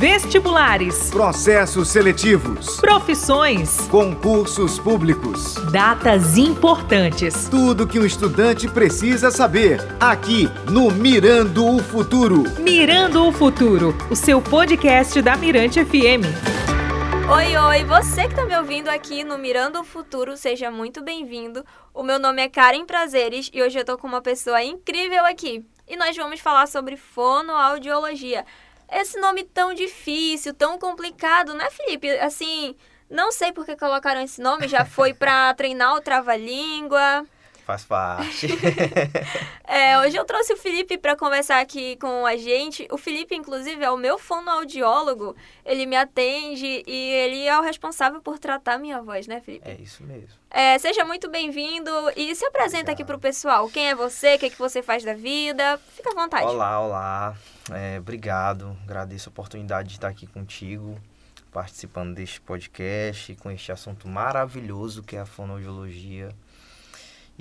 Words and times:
Vestibulares. 0.00 1.10
Processos 1.10 1.88
seletivos. 1.88 2.80
Profissões. 2.80 3.86
Concursos 3.88 4.78
públicos. 4.78 5.56
Datas 5.70 6.38
importantes. 6.38 7.50
Tudo 7.50 7.86
que 7.86 8.00
um 8.00 8.06
estudante 8.06 8.66
precisa 8.66 9.30
saber. 9.30 9.78
Aqui 10.00 10.48
no 10.70 10.90
Mirando 10.90 11.66
o 11.66 11.82
Futuro. 11.82 12.44
Mirando 12.60 13.28
o 13.28 13.30
Futuro, 13.30 13.94
o 14.10 14.16
seu 14.16 14.40
podcast 14.40 15.20
da 15.20 15.36
Mirante 15.36 15.84
FM. 15.84 16.24
Oi, 17.30 17.56
oi, 17.58 17.84
você 17.84 18.22
que 18.22 18.28
está 18.28 18.46
me 18.46 18.56
ouvindo 18.56 18.88
aqui 18.88 19.22
no 19.22 19.36
Mirando 19.36 19.80
o 19.80 19.84
Futuro, 19.84 20.34
seja 20.34 20.70
muito 20.70 21.04
bem-vindo. 21.04 21.62
O 21.92 22.02
meu 22.02 22.18
nome 22.18 22.40
é 22.40 22.48
Karen 22.48 22.86
Prazeres 22.86 23.50
e 23.52 23.62
hoje 23.62 23.78
eu 23.78 23.84
tô 23.84 23.98
com 23.98 24.06
uma 24.06 24.22
pessoa 24.22 24.62
incrível 24.62 25.26
aqui. 25.26 25.62
E 25.86 25.94
nós 25.94 26.16
vamos 26.16 26.40
falar 26.40 26.66
sobre 26.66 26.96
fonoaudiologia 26.96 28.46
esse 28.92 29.18
nome 29.18 29.44
tão 29.44 29.74
difícil, 29.74 30.54
tão 30.54 30.78
complicado, 30.78 31.54
né, 31.54 31.68
Felipe? 31.70 32.10
Assim, 32.18 32.76
não 33.08 33.32
sei 33.32 33.52
por 33.52 33.64
que 33.66 33.76
colocaram 33.76 34.20
esse 34.22 34.40
nome, 34.40 34.68
já 34.68 34.84
foi 34.84 35.12
para 35.12 35.52
treinar 35.54 35.94
o 35.94 36.00
trava-língua. 36.00 37.26
Faz 37.70 37.84
parte. 37.84 38.48
é, 39.64 39.96
hoje 40.00 40.16
eu 40.16 40.24
trouxe 40.24 40.52
o 40.52 40.56
Felipe 40.56 40.98
para 40.98 41.14
conversar 41.14 41.60
aqui 41.60 41.94
com 41.98 42.26
a 42.26 42.36
gente. 42.36 42.88
O 42.90 42.98
Felipe, 42.98 43.32
inclusive, 43.32 43.84
é 43.84 43.88
o 43.88 43.96
meu 43.96 44.18
fonoaudiólogo. 44.18 45.36
Ele 45.64 45.86
me 45.86 45.94
atende 45.94 46.82
e 46.84 47.10
ele 47.12 47.46
é 47.46 47.56
o 47.56 47.62
responsável 47.62 48.20
por 48.20 48.40
tratar 48.40 48.76
minha 48.76 49.00
voz, 49.00 49.28
né, 49.28 49.40
Felipe? 49.40 49.68
É 49.68 49.74
isso 49.74 50.02
mesmo. 50.02 50.36
É, 50.50 50.76
seja 50.80 51.04
muito 51.04 51.30
bem-vindo 51.30 51.92
e 52.16 52.34
se 52.34 52.44
apresenta 52.44 52.78
Obrigado. 52.78 52.94
aqui 52.94 53.04
para 53.04 53.16
o 53.16 53.20
pessoal. 53.20 53.68
Quem 53.68 53.90
é 53.90 53.94
você? 53.94 54.34
O 54.34 54.38
que, 54.40 54.46
é 54.46 54.50
que 54.50 54.58
você 54.58 54.82
faz 54.82 55.04
da 55.04 55.14
vida? 55.14 55.78
Fica 55.94 56.10
à 56.10 56.14
vontade. 56.14 56.46
Olá, 56.46 56.80
olá. 56.80 57.36
É, 57.70 58.00
obrigado. 58.00 58.76
Agradeço 58.82 59.28
a 59.28 59.30
oportunidade 59.30 59.90
de 59.90 59.94
estar 59.94 60.08
aqui 60.08 60.26
contigo, 60.26 60.98
participando 61.52 62.16
deste 62.16 62.40
podcast, 62.40 63.32
com 63.36 63.48
este 63.48 63.70
assunto 63.70 64.08
maravilhoso 64.08 65.04
que 65.04 65.14
é 65.14 65.20
a 65.20 65.26
fonoaudiologia. 65.26 66.34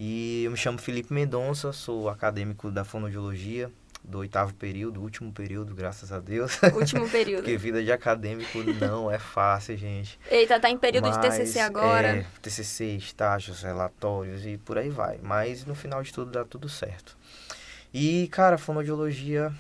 E 0.02 0.46
eu 0.46 0.52
me 0.52 0.56
chamo 0.56 0.78
Felipe 0.78 1.14
Mendonça, 1.14 1.74
sou 1.74 2.08
acadêmico 2.08 2.72
da 2.72 2.86
fonoaudiologia 2.86 3.70
do 4.02 4.20
oitavo 4.20 4.54
período, 4.54 5.02
último 5.02 5.30
período, 5.34 5.76
graças 5.76 6.14
a 6.14 6.22
Deus. 6.22 6.58
Último 6.74 7.08
período. 7.12 7.42
Porque 7.42 7.58
vida 7.58 7.84
de 7.84 7.92
acadêmico 7.92 8.64
não 8.80 9.12
é 9.12 9.20
fácil, 9.20 9.76
gente. 9.76 10.18
Eita, 10.32 10.58
tá 10.58 10.70
em 10.70 10.78
período 10.78 11.10
Mas, 11.10 11.18
de 11.18 11.28
TCC 11.28 11.60
agora. 11.60 12.08
É, 12.20 12.26
TCC, 12.42 12.96
estágios, 12.96 13.62
relatórios 13.62 14.46
e 14.46 14.58
por 14.58 14.78
aí 14.78 14.90
vai. 14.90 15.20
Mas 15.22 15.66
no 15.66 15.76
final 15.76 16.02
de 16.02 16.14
tudo 16.14 16.32
dá 16.32 16.46
tudo 16.46 16.70
certo. 16.70 17.18
E, 17.94 18.30
cara, 18.30 18.58
fonoaudiologia 18.58 19.52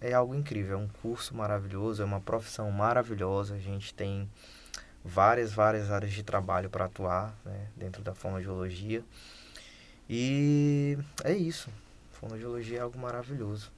é 0.00 0.12
algo 0.12 0.36
incrível, 0.36 0.78
é 0.78 0.80
um 0.80 0.88
curso 1.02 1.34
maravilhoso, 1.34 2.00
é 2.00 2.04
uma 2.04 2.20
profissão 2.20 2.70
maravilhosa. 2.70 3.56
A 3.56 3.58
gente 3.58 3.92
tem 3.92 4.30
várias, 5.04 5.52
várias 5.52 5.90
áreas 5.90 6.12
de 6.12 6.22
trabalho 6.22 6.70
para 6.70 6.84
atuar 6.84 7.36
né, 7.44 7.66
dentro 7.74 8.02
da 8.02 8.14
fonoaudiologia. 8.14 9.02
E 10.12 10.98
é 11.22 11.32
isso. 11.32 11.70
Fonoaudiologia 12.10 12.78
é 12.78 12.80
algo 12.80 12.98
maravilhoso. 12.98 13.70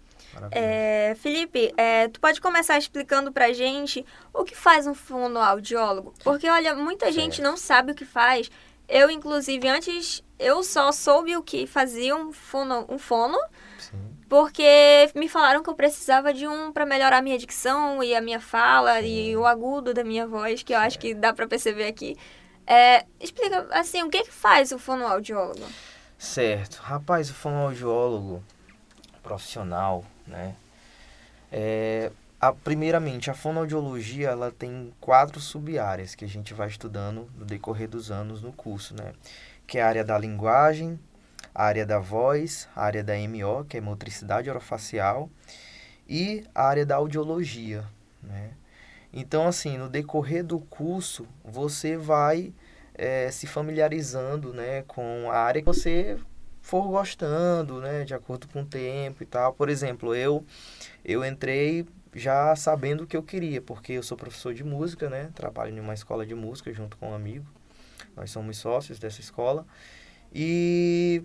É, 0.51 1.15
Felipe, 1.21 1.75
é, 1.77 2.09
tu 2.09 2.19
pode 2.19 2.41
começar 2.41 2.79
explicando 2.79 3.31
pra 3.31 3.53
gente 3.53 4.05
o 4.33 4.43
que 4.43 4.57
faz 4.57 4.87
um 4.87 4.95
fonoaudiólogo? 4.95 6.15
Porque, 6.25 6.49
olha, 6.49 6.75
muita 6.75 7.07
certo. 7.07 7.21
gente 7.21 7.43
não 7.43 7.55
sabe 7.55 7.93
o 7.93 7.95
que 7.95 8.07
faz. 8.07 8.51
Eu, 8.89 9.11
inclusive, 9.11 9.69
antes, 9.69 10.25
eu 10.39 10.63
só 10.63 10.91
soube 10.91 11.37
o 11.37 11.43
que 11.43 11.67
fazia 11.67 12.17
um 12.17 12.33
fono, 12.33 12.87
um 12.89 12.99
fono 12.99 13.39
Sim. 13.79 13.99
porque 14.27 15.11
me 15.15 15.29
falaram 15.29 15.63
que 15.63 15.69
eu 15.69 15.75
precisava 15.75 16.33
de 16.33 16.49
um 16.49 16.73
para 16.73 16.87
melhorar 16.87 17.19
a 17.19 17.23
minha 17.23 17.37
dicção 17.37 18.03
e 18.03 18.15
a 18.15 18.23
minha 18.23 18.41
fala 18.41 19.01
Sim. 19.01 19.07
e 19.07 19.37
o 19.37 19.47
agudo 19.47 19.93
da 19.93 20.03
minha 20.03 20.27
voz, 20.27 20.63
que 20.63 20.73
eu 20.73 20.79
acho 20.79 20.99
que 20.99 21.13
dá 21.13 21.35
para 21.35 21.47
perceber 21.47 21.87
aqui. 21.87 22.17
É, 22.67 23.05
explica, 23.21 23.67
assim, 23.71 24.03
o 24.03 24.09
que, 24.09 24.23
que 24.23 24.33
faz 24.33 24.73
o 24.73 24.79
fonoaudiólogo? 24.79 25.67
Certo. 26.23 26.77
Rapaz, 26.77 27.29
o 27.31 27.35
fonoaudiólogo 27.35 28.45
profissional, 29.25 30.05
né? 30.25 30.55
É, 31.51 32.13
a, 32.41 32.53
primeiramente, 32.53 33.29
a 33.29 33.35
fonoaudiologia 33.35 34.29
ela 34.29 34.53
tem 34.53 34.95
quatro 35.01 35.41
sub-áreas 35.41 36.15
que 36.15 36.25
a 36.25 36.29
gente 36.29 36.55
vai 36.55 36.69
estudando 36.69 37.29
no 37.37 37.45
decorrer 37.45 37.89
dos 37.89 38.13
anos 38.13 38.41
no 38.41 38.53
curso, 38.53 38.95
né? 38.95 39.15
Que 39.67 39.79
é 39.79 39.83
a 39.83 39.89
área 39.89 40.05
da 40.05 40.17
linguagem, 40.17 40.97
a 41.53 41.65
área 41.65 41.85
da 41.85 41.99
voz, 41.99 42.69
a 42.75 42.85
área 42.85 43.03
da 43.03 43.15
MO, 43.17 43.65
que 43.65 43.79
é 43.79 43.81
motricidade 43.81 44.49
orofacial, 44.49 45.29
e 46.09 46.47
a 46.55 46.63
área 46.63 46.87
da 46.87 46.95
audiologia, 46.95 47.85
né? 48.23 48.53
Então, 49.13 49.49
assim, 49.49 49.77
no 49.77 49.89
decorrer 49.89 50.45
do 50.45 50.61
curso, 50.61 51.27
você 51.45 51.97
vai 51.97 52.55
é, 52.95 53.31
se 53.31 53.47
familiarizando 53.47 54.53
né, 54.53 54.83
com 54.83 55.31
a 55.31 55.39
área 55.39 55.61
que 55.61 55.67
você 55.67 56.19
for 56.61 56.89
gostando, 56.89 57.81
né, 57.81 58.05
de 58.05 58.15
acordo 58.15 58.47
com 58.49 58.63
o 58.63 58.67
tempo 58.67 59.23
e 59.23 59.27
tal. 59.27 59.53
Por 59.53 59.69
exemplo, 59.69 60.15
eu, 60.15 60.45
eu 61.05 61.25
entrei 61.25 61.87
já 62.15 62.55
sabendo 62.55 63.05
o 63.05 63.07
que 63.07 63.17
eu 63.17 63.23
queria, 63.23 63.61
porque 63.61 63.93
eu 63.93 64.03
sou 64.03 64.17
professor 64.17 64.55
de 64.55 64.63
música, 64.63 65.11
né, 65.11 65.31
trabalho 65.35 65.77
em 65.77 65.81
uma 65.81 65.95
escola 65.95 66.25
de 66.25 66.35
música 66.35 66.73
junto 66.73 66.97
com 66.97 67.11
um 67.11 67.15
amigo. 67.15 67.47
Nós 68.17 68.31
somos 68.31 68.59
sócios 68.59 68.99
dessa 68.99 69.21
escola. 69.21 69.67
E 70.35 71.23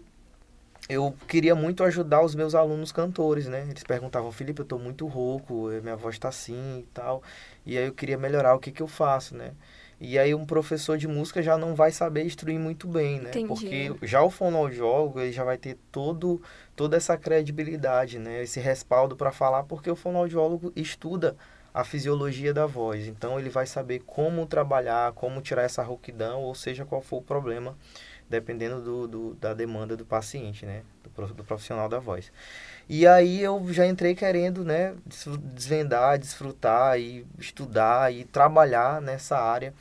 eu 0.90 1.14
queria 1.28 1.54
muito 1.56 1.84
ajudar 1.84 2.22
os 2.24 2.34
meus 2.34 2.56
alunos 2.56 2.92
cantores, 2.92 3.48
né? 3.48 3.68
Eles 3.70 3.84
perguntavam, 3.84 4.32
Felipe, 4.32 4.62
eu 4.62 4.66
tô 4.66 4.78
muito 4.78 5.06
rouco, 5.06 5.70
minha 5.82 5.96
voz 5.96 6.18
tá 6.18 6.30
assim 6.30 6.80
e 6.80 6.88
tal. 6.94 7.22
E 7.66 7.78
aí 7.78 7.86
eu 7.86 7.94
queria 7.94 8.18
melhorar, 8.18 8.56
o 8.56 8.60
que 8.60 8.72
que 8.72 8.82
eu 8.82 8.88
faço, 8.88 9.36
né? 9.36 9.52
E 10.00 10.20
aí 10.20 10.36
um 10.36 10.46
professor 10.46 10.98
de 10.98 11.08
música 11.08 11.42
já 11.42 11.58
não 11.58 11.74
vai 11.74 11.92
saber 11.92 12.24
instruir 12.24 12.60
muito 12.60 12.88
bem, 12.88 13.20
né? 13.20 13.30
Entendi. 13.30 13.48
Porque 13.48 13.96
já 14.04 14.22
o 14.22 14.30
fonoaudiólogo, 14.30 15.20
ele 15.20 15.32
já 15.32 15.44
vai 15.44 15.58
ter 15.58 15.78
todo, 15.92 16.42
toda 16.76 16.96
essa 16.96 17.18
credibilidade, 17.18 18.20
né? 18.20 18.44
Esse 18.44 18.60
respaldo 18.60 19.16
para 19.16 19.32
falar, 19.32 19.64
porque 19.64 19.90
o 19.90 19.96
fonoaudiólogo 19.96 20.72
estuda 20.76 21.36
a 21.74 21.84
fisiologia 21.84 22.54
da 22.54 22.66
voz. 22.66 23.08
Então 23.08 23.40
ele 23.40 23.50
vai 23.50 23.66
saber 23.66 24.00
como 24.00 24.46
trabalhar, 24.46 25.12
como 25.14 25.42
tirar 25.42 25.64
essa 25.64 25.84
rouquidão, 25.84 26.42
ou 26.42 26.56
seja, 26.56 26.86
qual 26.86 27.02
for 27.02 27.18
o 27.18 27.22
problema, 27.22 27.76
dependendo 28.30 28.82
do, 28.82 29.08
do 29.08 29.34
da 29.36 29.54
demanda 29.54 29.96
do 29.96 30.06
paciente, 30.06 30.66
né? 30.66 30.84
Do, 31.04 31.28
do 31.34 31.44
profissional 31.44 31.88
da 31.88 32.00
voz. 32.00 32.32
E 32.90 33.06
aí 33.06 33.42
eu 33.42 33.66
já 33.74 33.86
entrei 33.86 34.16
querendo, 34.16 34.64
né, 34.64 34.96
desvendar, 35.54 36.18
desfrutar 36.18 36.98
e 37.00 37.26
estudar 37.38 38.14
e 38.14 38.24
trabalhar 38.24 39.02
nessa 39.02 39.38
área 39.38 39.74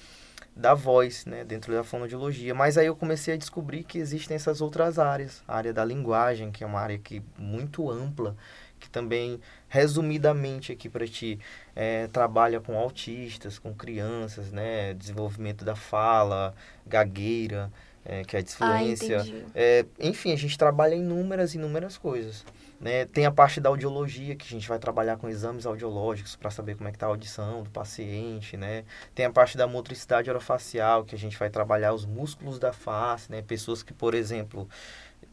da 0.57 0.73
voz, 0.75 1.27
né, 1.27 1.45
dentro 1.45 1.73
da 1.73 1.85
fonoaudiologia. 1.85 2.55
Mas 2.55 2.79
aí 2.79 2.87
eu 2.87 2.97
comecei 2.97 3.35
a 3.35 3.37
descobrir 3.37 3.85
que 3.85 3.99
existem 3.99 4.35
essas 4.35 4.61
outras 4.61 4.99
áreas, 4.99 5.43
a 5.47 5.57
área 5.57 5.73
da 5.73 5.85
linguagem, 5.85 6.51
que 6.51 6.65
é 6.65 6.67
uma 6.67 6.81
área 6.81 6.99
que 6.99 7.23
muito 7.39 7.91
ampla, 7.91 8.35
que 8.81 8.89
também 8.89 9.41
resumidamente 9.69 10.73
aqui 10.73 10.89
para 10.89 11.07
ti 11.07 11.39
é, 11.75 12.07
trabalha 12.09 12.61
com 12.61 12.77
autistas, 12.79 13.59
com 13.59 13.75
crianças, 13.75 14.51
né, 14.51 14.95
desenvolvimento 14.95 15.65
da 15.65 15.77
fala, 15.77 16.55
gagueira, 16.87 17.71
é, 18.09 18.25
que 18.25 18.37
é 18.37 18.39
a 18.39 18.43
disfluência. 18.43 19.21
Ah, 19.21 19.51
é, 19.55 19.85
enfim, 19.99 20.33
a 20.33 20.37
gente 20.37 20.57
trabalha 20.57 20.95
inúmeras, 20.95 21.55
inúmeras 21.55 21.99
coisas. 21.99 22.45
Né? 22.81 23.07
Tem 23.07 23.27
a 23.27 23.31
parte 23.31 23.59
da 23.61 23.69
audiologia, 23.69 24.37
que 24.37 24.45
a 24.45 24.49
gente 24.49 24.69
vai 24.69 24.79
trabalhar 24.79 25.17
com 25.17 25.29
exames 25.29 25.67
audiológicos 25.67 26.37
para 26.37 26.51
saber 26.51 26.77
como 26.77 26.89
é 26.89 26.93
que 26.93 26.97
está 26.97 27.07
a 27.07 27.09
audição 27.09 27.63
do 27.63 27.71
paciente, 27.71 28.57
né? 28.57 28.85
Tem 29.15 29.25
a 29.25 29.31
parte 29.31 29.57
da 29.57 29.67
motricidade 29.67 30.29
orofacial, 30.31 31.03
que 31.05 31.15
a 31.15 31.19
gente 31.19 31.39
vai 31.39 31.49
trabalhar 31.49 31.95
os 31.95 32.05
músculos 32.05 32.59
da 32.59 32.73
face, 32.73 33.33
né? 33.33 33.41
Pessoas 33.41 33.83
que, 33.83 33.95
por 33.95 34.15
exemplo, 34.15 34.69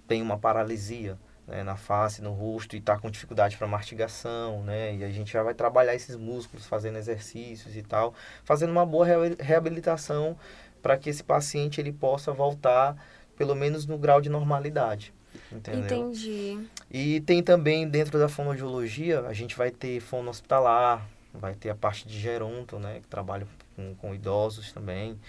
têm 0.08 0.22
uma 0.22 0.38
paralisia 0.38 1.18
né? 1.46 1.64
na 1.64 1.76
face, 1.76 2.22
no 2.22 2.32
rosto 2.32 2.76
e 2.76 2.80
está 2.80 2.98
com 2.98 3.12
dificuldade 3.12 3.58
para 3.58 3.68
mastigação, 3.68 4.64
né? 4.64 4.96
E 4.96 5.04
a 5.04 5.10
gente 5.10 5.32
já 5.32 5.44
vai 5.44 5.54
trabalhar 5.54 5.94
esses 5.94 6.16
músculos 6.16 6.66
fazendo 6.66 6.98
exercícios 6.98 7.76
e 7.76 7.82
tal, 7.82 8.14
fazendo 8.46 8.72
uma 8.72 8.86
boa 8.86 9.06
reabilitação 9.38 10.38
para 10.84 10.98
que 10.98 11.10
esse 11.10 11.24
paciente 11.24 11.80
ele 11.82 11.94
possa 11.94 12.32
voltar 12.32 12.96
pelo 13.36 13.56
menos 13.56 13.88
no 13.88 13.98
grau 13.98 14.22
de 14.22 14.30
normalidade. 14.30 15.14
Entendeu? 15.52 15.84
Entendi. 15.84 16.60
E 16.92 17.22
tem 17.22 17.42
também 17.42 17.88
dentro 17.88 18.20
da 18.20 18.30
fonoaudiologia, 18.30 19.22
a 19.22 19.34
gente 19.34 19.56
vai 19.56 19.72
ter 19.72 20.00
fono 20.00 20.30
hospitalar, 20.30 21.08
vai 21.34 21.56
ter 21.56 21.70
a 21.70 21.76
parte 21.76 22.08
de 22.08 22.20
geronto, 22.20 22.78
né, 22.78 23.00
que 23.00 23.08
trabalha 23.08 23.48
com, 23.76 23.96
com 23.96 24.14
idosos 24.14 24.72
também. 24.72 25.20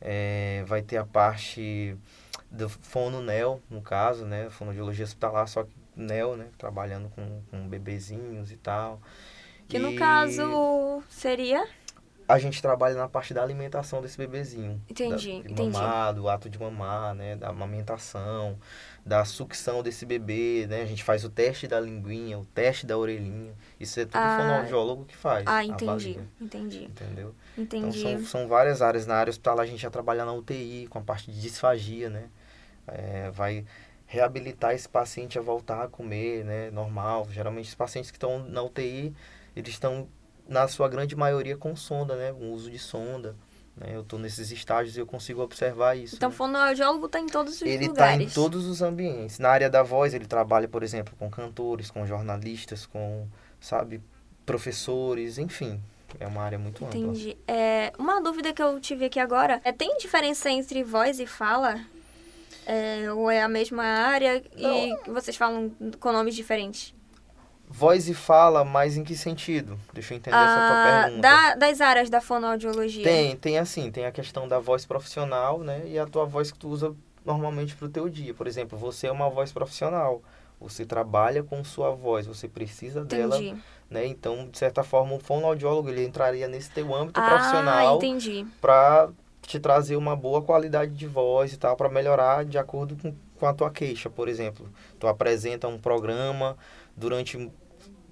É, 0.00 0.62
vai 0.66 0.82
ter 0.82 0.98
a 0.98 1.04
parte 1.04 1.96
do 2.50 2.68
fono 2.68 3.20
neo, 3.20 3.60
no 3.68 3.82
caso, 3.82 4.24
né, 4.24 4.48
fonoaudiologia 4.50 5.04
hospitalar, 5.04 5.48
só 5.48 5.64
que 5.64 5.72
neo, 5.96 6.36
né, 6.36 6.46
trabalhando 6.56 7.08
com, 7.08 7.42
com 7.50 7.66
bebezinhos 7.66 8.52
e 8.52 8.56
tal. 8.56 9.00
Que 9.66 9.76
e... 9.76 9.80
no 9.80 9.96
caso 9.96 11.02
seria? 11.08 11.66
A 12.28 12.38
gente 12.38 12.60
trabalha 12.60 12.94
na 12.94 13.08
parte 13.08 13.32
da 13.32 13.42
alimentação 13.42 14.02
desse 14.02 14.18
bebezinho. 14.18 14.78
Entendi, 14.88 15.42
da, 15.42 15.50
entendi. 15.50 15.70
Mamar, 15.76 16.12
do 16.14 16.28
ato 16.28 16.50
de 16.50 16.60
mamar, 16.60 17.14
né? 17.14 17.34
Da 17.36 17.48
amamentação, 17.48 18.58
da 19.04 19.24
sucção 19.24 19.82
desse 19.82 20.04
bebê, 20.04 20.66
né? 20.68 20.82
A 20.82 20.84
gente 20.84 21.02
faz 21.02 21.24
o 21.24 21.30
teste 21.30 21.66
da 21.66 21.80
linguinha, 21.80 22.38
o 22.38 22.44
teste 22.44 22.84
da 22.84 22.98
orelhinha. 22.98 23.54
Isso 23.80 23.98
é 23.98 24.04
tudo 24.04 24.18
Ah. 24.18 24.34
o 24.36 24.42
fonoaudiólogo 24.42 25.04
que 25.06 25.16
faz. 25.16 25.44
Ah, 25.46 25.64
entendi, 25.64 26.18
entendi, 26.38 26.84
entendeu? 26.84 27.34
entendi. 27.56 27.98
Então 28.00 28.18
são, 28.20 28.26
são 28.42 28.48
várias 28.48 28.82
áreas. 28.82 29.06
Na 29.06 29.14
área 29.16 29.30
hospitalar 29.30 29.64
a 29.64 29.66
gente 29.66 29.80
vai 29.80 29.90
trabalhar 29.90 30.26
na 30.26 30.32
UTI, 30.34 30.86
com 30.90 30.98
a 30.98 31.02
parte 31.02 31.32
de 31.32 31.40
disfagia, 31.40 32.10
né? 32.10 32.24
É, 32.86 33.30
vai 33.30 33.64
reabilitar 34.06 34.74
esse 34.74 34.88
paciente 34.88 35.38
a 35.38 35.42
voltar 35.42 35.82
a 35.84 35.88
comer, 35.88 36.44
né? 36.44 36.70
Normal. 36.70 37.26
Geralmente 37.30 37.68
os 37.68 37.74
pacientes 37.74 38.10
que 38.10 38.16
estão 38.16 38.38
na 38.38 38.62
UTI, 38.62 39.14
eles 39.56 39.70
estão, 39.70 40.08
na 40.48 40.66
sua 40.66 40.88
grande 40.88 41.14
maioria, 41.14 41.56
com 41.56 41.76
sonda, 41.76 42.16
né? 42.16 42.32
Com 42.32 42.52
uso 42.52 42.70
de 42.70 42.78
sonda. 42.78 43.36
Né? 43.76 43.94
Eu 43.94 44.00
estou 44.00 44.18
nesses 44.18 44.50
estágios 44.50 44.96
e 44.96 45.00
eu 45.00 45.06
consigo 45.06 45.40
observar 45.42 45.96
isso. 45.96 46.16
Então, 46.16 46.30
né? 46.30 46.34
fonoaudiólogo 46.34 47.06
está 47.06 47.20
em 47.20 47.26
todos 47.26 47.54
os 47.54 47.62
Ele 47.62 47.84
está 47.84 47.88
lugares. 47.88 48.30
em 48.30 48.34
todos 48.34 48.66
os 48.66 48.82
ambientes. 48.82 49.38
Na 49.38 49.50
área 49.50 49.70
da 49.70 49.82
voz, 49.82 50.14
ele 50.14 50.26
trabalha, 50.26 50.66
por 50.66 50.82
exemplo, 50.82 51.14
com 51.18 51.30
cantores, 51.30 51.90
com 51.90 52.04
jornalistas, 52.04 52.86
com, 52.86 53.26
sabe, 53.60 54.00
professores, 54.44 55.38
enfim. 55.38 55.80
É 56.18 56.26
uma 56.26 56.42
área 56.42 56.58
muito 56.58 56.84
ampla. 56.84 56.98
Entendi. 56.98 57.36
É, 57.46 57.92
uma 57.98 58.20
dúvida 58.20 58.52
que 58.52 58.62
eu 58.62 58.80
tive 58.80 59.04
aqui 59.04 59.20
agora 59.20 59.60
é 59.62 59.72
tem 59.72 59.98
diferença 59.98 60.50
entre 60.50 60.82
voz 60.82 61.20
e 61.20 61.26
fala? 61.26 61.78
É, 62.66 63.12
ou 63.12 63.30
é 63.30 63.42
a 63.42 63.48
mesma 63.48 63.82
área 63.82 64.42
e 64.56 64.94
vocês 65.10 65.36
falam 65.36 65.70
com 66.00 66.12
nomes 66.12 66.34
diferentes? 66.34 66.94
Voz 67.70 68.08
e 68.08 68.14
fala, 68.14 68.64
mas 68.64 68.96
em 68.96 69.04
que 69.04 69.14
sentido? 69.14 69.78
Deixa 69.92 70.14
eu 70.14 70.16
entender 70.16 70.36
essa 70.36 70.60
tua 70.66 70.76
Ah, 70.76 70.82
pergunta. 71.02 71.20
da- 71.20 71.54
das 71.54 71.80
áreas 71.80 72.08
da 72.08 72.20
fonoaudiologia. 72.20 73.04
Tem, 73.04 73.36
tem 73.36 73.58
assim, 73.58 73.90
tem 73.90 74.06
a 74.06 74.12
questão 74.12 74.48
da 74.48 74.58
voz 74.58 74.86
profissional, 74.86 75.58
né? 75.60 75.82
E 75.86 75.98
a 75.98 76.06
tua 76.06 76.24
voz 76.24 76.50
que 76.50 76.58
tu 76.58 76.68
usa 76.68 76.94
normalmente 77.26 77.76
pro 77.76 77.88
teu 77.88 78.08
dia. 78.08 78.32
Por 78.32 78.46
exemplo, 78.46 78.78
você 78.78 79.06
é 79.06 79.12
uma 79.12 79.28
voz 79.28 79.52
profissional. 79.52 80.22
Você 80.60 80.84
trabalha 80.84 81.42
com 81.44 81.62
sua 81.62 81.90
voz, 81.90 82.26
você 82.26 82.48
precisa 82.48 83.04
dela, 83.04 83.36
Entendi. 83.38 83.62
né? 83.88 84.06
Então, 84.06 84.48
de 84.48 84.58
certa 84.58 84.82
forma, 84.82 85.14
o 85.14 85.20
fonoaudiólogo, 85.20 85.88
ele 85.90 86.04
entraria 86.04 86.48
nesse 86.48 86.70
teu 86.70 86.92
âmbito 86.94 87.20
Ah, 87.20 87.24
profissional 87.24 87.96
entendi. 87.96 88.44
para 88.60 89.08
te 89.42 89.60
trazer 89.60 89.94
uma 89.96 90.16
boa 90.16 90.42
qualidade 90.42 90.92
de 90.94 91.06
voz 91.06 91.52
e 91.52 91.56
tal, 91.58 91.76
para 91.76 91.88
melhorar 91.88 92.44
de 92.44 92.58
acordo 92.58 92.96
com, 92.96 93.14
com 93.38 93.46
a 93.46 93.54
tua 93.54 93.70
queixa, 93.70 94.10
por 94.10 94.26
exemplo. 94.28 94.68
Tu 94.98 95.06
apresenta 95.06 95.68
um 95.68 95.78
programa 95.78 96.56
durante 96.98 97.50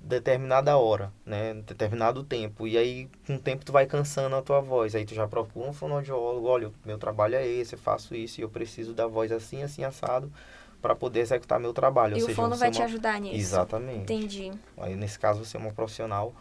determinada 0.00 0.76
hora, 0.76 1.12
né, 1.24 1.52
determinado 1.66 2.22
tempo, 2.22 2.66
e 2.66 2.78
aí 2.78 3.08
com 3.26 3.34
o 3.34 3.38
tempo 3.40 3.64
tu 3.64 3.72
vai 3.72 3.86
cansando 3.86 4.36
a 4.36 4.42
tua 4.42 4.60
voz, 4.60 4.94
aí 4.94 5.04
tu 5.04 5.14
já 5.14 5.26
procura 5.26 5.68
um 5.68 5.72
fonoaudiólogo, 5.72 6.46
olha, 6.46 6.68
o 6.68 6.72
meu 6.84 6.96
trabalho 6.96 7.34
é 7.34 7.44
esse, 7.44 7.74
eu 7.74 7.78
faço 7.78 8.14
isso 8.14 8.40
e 8.40 8.42
eu 8.44 8.48
preciso 8.48 8.94
da 8.94 9.06
voz 9.08 9.32
assim, 9.32 9.64
assim, 9.64 9.82
assado, 9.82 10.32
para 10.80 10.94
poder 10.94 11.20
executar 11.20 11.58
meu 11.58 11.72
trabalho. 11.72 12.12
Ou 12.14 12.20
E 12.20 12.22
o 12.22 12.26
seja, 12.26 12.36
fono 12.40 12.54
vai 12.54 12.68
é 12.68 12.70
te 12.70 12.78
uma- 12.78 12.84
ajudar 12.84 13.20
nisso. 13.20 13.34
Exatamente. 13.34 14.12
Entendi. 14.12 14.52
Aí 14.76 14.94
nesse 14.94 15.18
caso 15.18 15.44
você 15.44 15.56
é 15.56 15.60
uma 15.60 15.72
profissional 15.72 16.32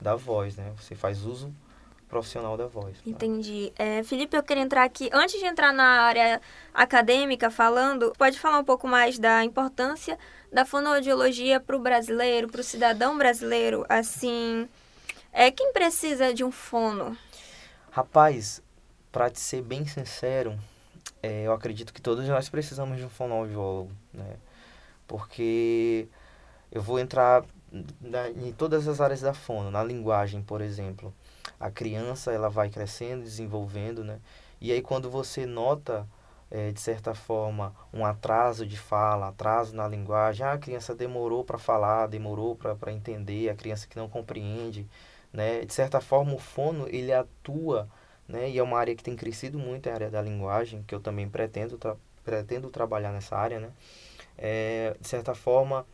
da 0.00 0.16
voz, 0.16 0.56
né? 0.56 0.72
Você 0.76 0.96
faz 0.96 1.24
uso 1.24 1.54
profissional 2.12 2.58
da 2.58 2.66
voz. 2.66 2.94
tá? 2.98 3.02
Entendi. 3.06 3.72
É, 3.74 4.02
Felipe, 4.02 4.36
eu 4.36 4.42
queria 4.42 4.62
entrar 4.62 4.84
aqui. 4.84 5.08
Antes 5.14 5.40
de 5.40 5.46
entrar 5.46 5.72
na 5.72 6.02
área 6.02 6.42
acadêmica 6.74 7.50
falando, 7.50 8.12
pode 8.18 8.38
falar 8.38 8.58
um 8.58 8.64
pouco 8.64 8.86
mais 8.86 9.18
da 9.18 9.42
importância 9.42 10.18
da 10.52 10.66
fonoaudiologia 10.66 11.58
para 11.58 11.74
o 11.74 11.78
brasileiro, 11.78 12.48
para 12.48 12.60
o 12.60 12.64
cidadão 12.64 13.16
brasileiro? 13.16 13.86
Assim, 13.88 14.68
é 15.32 15.50
quem 15.50 15.72
precisa 15.72 16.34
de 16.34 16.44
um 16.44 16.52
fono? 16.52 17.16
Rapaz, 17.90 18.62
pra 19.10 19.30
te 19.30 19.40
ser 19.40 19.62
bem 19.62 19.86
sincero, 19.86 20.54
é, 21.22 21.44
eu 21.44 21.52
acredito 21.54 21.94
que 21.94 22.02
todos 22.02 22.28
nós 22.28 22.46
precisamos 22.50 22.98
de 22.98 23.04
um 23.06 23.08
fonoaudiólogo, 23.08 23.90
né? 24.12 24.36
Porque 25.06 26.06
eu 26.70 26.82
vou 26.82 26.98
entrar 26.98 27.42
na- 28.02 28.28
em 28.28 28.52
todas 28.52 28.86
as 28.86 29.00
áreas 29.00 29.22
da 29.22 29.32
fono, 29.32 29.70
na 29.70 29.82
linguagem, 29.82 30.42
por 30.42 30.60
exemplo. 30.60 31.14
A 31.58 31.70
criança, 31.70 32.32
ela 32.32 32.48
vai 32.48 32.68
crescendo, 32.68 33.22
desenvolvendo, 33.22 34.04
né? 34.04 34.20
E 34.60 34.72
aí 34.72 34.80
quando 34.82 35.10
você 35.10 35.46
nota, 35.46 36.06
é, 36.50 36.70
de 36.70 36.80
certa 36.80 37.14
forma, 37.14 37.74
um 37.92 38.04
atraso 38.04 38.66
de 38.66 38.76
fala, 38.76 39.28
atraso 39.28 39.74
na 39.74 39.88
linguagem, 39.88 40.46
ah, 40.46 40.52
a 40.52 40.58
criança 40.58 40.94
demorou 40.94 41.44
para 41.44 41.58
falar, 41.58 42.06
demorou 42.06 42.56
para 42.56 42.92
entender, 42.92 43.48
a 43.48 43.54
criança 43.54 43.86
que 43.86 43.96
não 43.96 44.08
compreende, 44.08 44.86
né? 45.32 45.64
De 45.64 45.72
certa 45.72 46.00
forma, 46.00 46.34
o 46.34 46.38
fono, 46.38 46.86
ele 46.88 47.12
atua, 47.12 47.88
né? 48.28 48.50
E 48.50 48.58
é 48.58 48.62
uma 48.62 48.78
área 48.78 48.94
que 48.94 49.02
tem 49.02 49.16
crescido 49.16 49.58
muito, 49.58 49.88
é 49.88 49.92
a 49.92 49.94
área 49.94 50.10
da 50.10 50.22
linguagem, 50.22 50.82
que 50.86 50.94
eu 50.94 51.00
também 51.00 51.28
pretendo, 51.28 51.78
tra 51.78 51.96
pretendo 52.24 52.70
trabalhar 52.70 53.12
nessa 53.12 53.36
área, 53.36 53.58
né? 53.58 53.70
É, 54.38 54.96
de 55.00 55.08
certa 55.08 55.34
forma, 55.34 55.86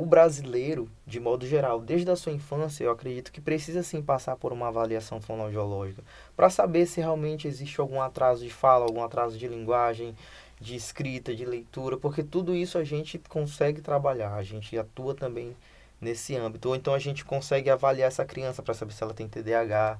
o 0.00 0.06
brasileiro, 0.06 0.88
de 1.06 1.18
modo 1.18 1.46
geral, 1.46 1.80
desde 1.80 2.10
a 2.10 2.16
sua 2.16 2.32
infância, 2.32 2.84
eu 2.84 2.90
acredito 2.90 3.32
que 3.32 3.40
precisa 3.40 3.82
sim 3.82 4.00
passar 4.00 4.36
por 4.36 4.52
uma 4.52 4.68
avaliação 4.68 5.20
fonoaudiológica 5.20 6.02
para 6.36 6.48
saber 6.48 6.86
se 6.86 7.00
realmente 7.00 7.48
existe 7.48 7.80
algum 7.80 8.00
atraso 8.00 8.44
de 8.44 8.50
fala, 8.50 8.84
algum 8.84 9.02
atraso 9.02 9.36
de 9.36 9.48
linguagem, 9.48 10.14
de 10.60 10.76
escrita, 10.76 11.34
de 11.34 11.44
leitura, 11.44 11.96
porque 11.96 12.22
tudo 12.22 12.54
isso 12.54 12.78
a 12.78 12.84
gente 12.84 13.18
consegue 13.28 13.80
trabalhar, 13.80 14.34
a 14.34 14.42
gente 14.42 14.76
atua 14.78 15.14
também 15.14 15.56
nesse 16.00 16.36
âmbito. 16.36 16.68
Ou 16.68 16.76
então 16.76 16.94
a 16.94 16.98
gente 16.98 17.24
consegue 17.24 17.70
avaliar 17.70 18.08
essa 18.08 18.24
criança 18.24 18.62
para 18.62 18.74
saber 18.74 18.92
se 18.92 19.02
ela 19.02 19.14
tem 19.14 19.28
TDAH, 19.28 19.98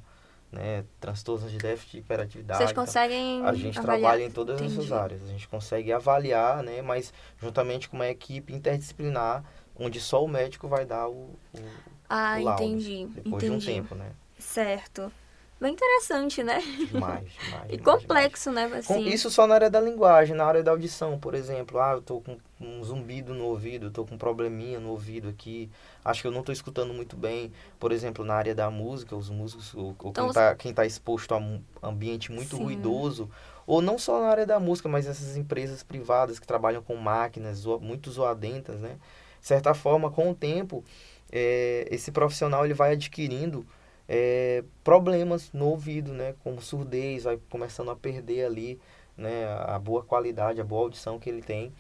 né, 0.50 0.84
transtornos 1.00 1.50
de 1.50 1.58
déficit 1.58 1.92
de 1.92 1.98
hiperatividade. 1.98 2.58
Vocês 2.58 2.70
então, 2.70 2.84
conseguem 2.84 3.44
a 3.44 3.52
gente 3.52 3.78
avaliar? 3.78 4.00
trabalha 4.00 4.24
em 4.24 4.30
todas 4.30 4.60
Entendi. 4.60 4.78
essas 4.78 4.92
áreas. 4.92 5.22
A 5.22 5.26
gente 5.26 5.46
consegue 5.46 5.92
avaliar, 5.92 6.62
né, 6.62 6.82
mas 6.82 7.12
juntamente 7.38 7.88
com 7.88 7.96
uma 7.96 8.08
equipe 8.08 8.54
interdisciplinar, 8.54 9.44
onde 9.78 10.00
só 10.00 10.25
o 10.25 10.28
médico 10.28 10.69
vai 10.69 10.84
dar 10.86 11.08
o, 11.08 11.30
o 11.52 11.82
Ah, 12.08 12.38
o 12.38 12.42
laudo, 12.42 12.64
entendi. 12.64 13.08
depois 13.14 13.44
entendi. 13.44 13.44
de 13.44 13.52
um 13.52 13.60
tempo, 13.82 13.94
né? 13.94 14.12
Certo. 14.38 15.12
Bem 15.60 15.72
interessante, 15.72 16.42
né? 16.42 16.60
Demais, 16.84 17.32
demais. 17.42 17.70
E 17.70 17.76
demais, 17.76 17.84
complexo, 17.84 18.50
né? 18.52 18.64
demais. 18.64 18.86
Com- 18.86 18.94
Assim. 18.94 19.04
Isso 19.04 19.30
só 19.30 19.46
na 19.46 19.54
área 19.54 19.70
da 19.70 19.80
linguagem, 19.80 20.34
na 20.36 20.44
área 20.46 20.62
da 20.62 20.70
audição, 20.70 21.19
por 21.19 21.34
exemplo. 21.34 21.78
Ah, 21.80 21.92
eu 21.92 22.02
tô 22.02 22.20
com 22.20 22.38
um 22.60 22.82
zumbido 22.82 23.34
no 23.34 23.44
ouvido, 23.46 23.86
eu 23.86 23.90
tô 23.90 24.04
com 24.06 24.14
um 24.14 24.19
probleminha 24.19 24.80
no 24.80 24.90
ouvido 24.90 25.28
aqui. 25.28 25.70
Acho 26.04 26.22
que 26.22 26.28
eu 26.28 26.32
não 26.32 26.42
tô 26.42 26.52
escutando 26.52 26.94
muito 26.94 27.16
bem. 27.16 27.52
Por 27.78 27.92
exemplo, 27.92 28.24
na 28.24 28.34
área 28.34 28.54
da 28.54 28.70
música, 28.70 29.14
os 29.16 29.28
músicos, 29.28 29.74
ou, 29.74 29.94
ou 30.02 30.10
Então 30.10 30.24
quem, 30.26 30.32
tá, 30.32 30.54
quem 30.54 30.72
tá 30.74 30.86
exposto 30.86 31.34
a 31.34 31.38
um 31.38 31.62
ambiente 31.82 32.32
muito 32.32 32.56
Sim. 32.56 32.62
ruidoso, 32.64 33.31
ou 33.66 33.82
não 33.82 33.98
só 33.98 34.20
na 34.22 34.28
área 34.28 34.46
da 34.46 34.58
música, 34.58 34.88
mas 34.88 35.06
essas 35.06 35.36
empresas 35.36 35.82
privadas 35.82 36.38
que 36.38 36.46
trabalham 36.46 36.82
com 36.82 36.96
máquinas 36.96 37.64
muito 37.81 38.10
zoadentas, 38.10 38.81
né? 38.81 38.96
De 39.40 39.46
certa 39.46 39.75
forma, 39.75 40.11
com 40.11 40.31
o 40.31 40.35
tempo, 40.35 40.85
eh, 41.31 41.87
esse 41.90 42.11
profissional 42.11 42.64
ele 42.64 42.75
vai 42.75 42.93
adquirindo 42.93 43.67
eh, 44.08 44.64
problemas 44.82 45.51
no 45.53 45.67
ouvido, 45.67 46.12
né? 46.12 46.34
Como 46.43 46.60
surdez, 46.62 47.24
vai 47.24 47.39
começando 47.51 47.91
a 47.91 47.96
perder 47.96 48.44
ali, 48.44 48.81
né? 49.17 49.46
A 49.67 49.79
boa 49.79 50.03
qualidade, 50.03 50.60
a 50.60 50.65
boa 50.65 50.82
audição 50.82 51.19
que 51.19 51.29
ele 51.29 51.43
tem. 51.43 51.72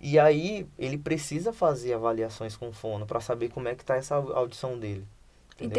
E 0.00 0.18
aí 0.18 0.66
ele 0.78 0.98
precisa 0.98 1.52
fazer 1.52 1.94
avaliações 1.94 2.56
com 2.56 2.72
fono 2.72 3.06
para 3.06 3.20
saber 3.20 3.48
como 3.48 3.68
é 3.68 3.74
que 3.74 3.84
tá 3.84 3.96
essa 3.96 4.14
audição 4.14 4.78
dele. 4.78 5.06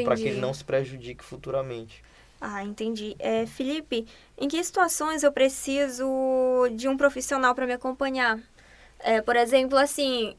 Para 0.03 0.15
que 0.15 0.23
ele 0.23 0.39
não 0.39 0.53
se 0.53 0.63
prejudique 0.63 1.23
futuramente. 1.23 2.03
Ah, 2.39 2.63
entendi. 2.63 3.15
É, 3.19 3.45
Felipe, 3.45 4.07
em 4.37 4.47
que 4.47 4.63
situações 4.63 5.23
eu 5.23 5.31
preciso 5.31 6.05
de 6.75 6.87
um 6.87 6.97
profissional 6.97 7.53
para 7.55 7.65
me 7.65 7.73
acompanhar? 7.73 8.39
É, 8.99 9.21
por 9.21 9.35
exemplo, 9.35 9.77
assim, 9.77 10.35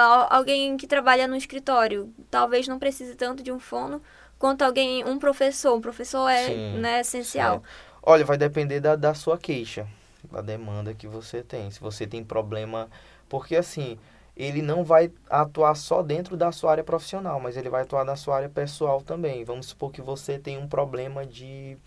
alguém 0.00 0.76
que 0.76 0.86
trabalha 0.86 1.28
no 1.28 1.36
escritório, 1.36 2.12
talvez 2.30 2.66
não 2.66 2.78
precise 2.78 3.14
tanto 3.14 3.42
de 3.42 3.52
um 3.52 3.58
fono 3.58 4.02
quanto 4.38 4.62
alguém, 4.62 5.04
um 5.04 5.18
professor. 5.18 5.74
Um 5.74 5.80
professor 5.80 6.28
é 6.28 6.46
Sim, 6.46 6.78
né, 6.78 7.00
essencial. 7.00 7.62
Olha, 8.02 8.24
vai 8.24 8.36
depender 8.36 8.80
da, 8.80 8.96
da 8.96 9.14
sua 9.14 9.38
queixa, 9.38 9.86
da 10.30 10.40
demanda 10.40 10.92
que 10.92 11.06
você 11.06 11.42
tem. 11.42 11.70
Se 11.70 11.80
você 11.80 12.06
tem 12.06 12.22
problema. 12.22 12.88
Porque 13.28 13.56
assim, 13.56 13.98
ele 14.36 14.60
não 14.60 14.84
vai 14.84 15.10
atuar 15.30 15.74
só 15.74 16.02
dentro 16.02 16.36
da 16.36 16.50
sua 16.50 16.72
área 16.72 16.84
profissional, 16.84 17.40
mas 17.40 17.56
ele 17.56 17.68
vai 17.70 17.82
atuar 17.82 18.04
na 18.04 18.16
sua 18.16 18.36
área 18.36 18.48
pessoal 18.48 19.00
também. 19.00 19.44
Vamos 19.44 19.66
supor 19.66 19.92
que 19.92 20.02
você 20.02 20.38
tem 20.38 20.58
um 20.58 20.68
problema 20.68 21.24
de, 21.24 21.78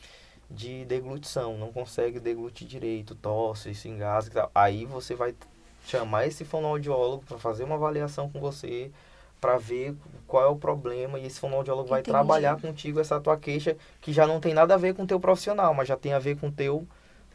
de 0.49 0.85
deglutição, 0.85 1.57
não 1.57 1.71
consegue 1.71 2.19
deglutir 2.19 2.67
direito, 2.67 3.13
tosse, 3.15 3.75
se 3.75 3.89
engasga. 3.89 4.49
Aí 4.55 4.85
você 4.85 5.13
vai 5.13 5.35
chamar 5.87 6.27
esse 6.27 6.43
fonoaudiólogo 6.43 7.23
para 7.25 7.37
fazer 7.37 7.63
uma 7.63 7.75
avaliação 7.75 8.29
com 8.29 8.39
você, 8.39 8.91
para 9.39 9.57
ver 9.57 9.95
qual 10.27 10.43
é 10.43 10.47
o 10.47 10.55
problema, 10.55 11.19
e 11.19 11.25
esse 11.25 11.39
fonoaudiólogo 11.39 11.89
vai 11.89 12.01
Entendi. 12.01 12.11
trabalhar 12.11 12.59
contigo 12.59 12.99
essa 12.99 13.19
tua 13.19 13.37
queixa, 13.37 13.75
que 14.01 14.11
já 14.11 14.27
não 14.27 14.39
tem 14.39 14.53
nada 14.53 14.73
a 14.73 14.77
ver 14.77 14.93
com 14.93 15.03
o 15.03 15.07
teu 15.07 15.19
profissional, 15.19 15.73
mas 15.73 15.87
já 15.87 15.95
tem 15.95 16.13
a 16.13 16.19
ver 16.19 16.37
com 16.37 16.47
o 16.47 16.51
teu 16.51 16.85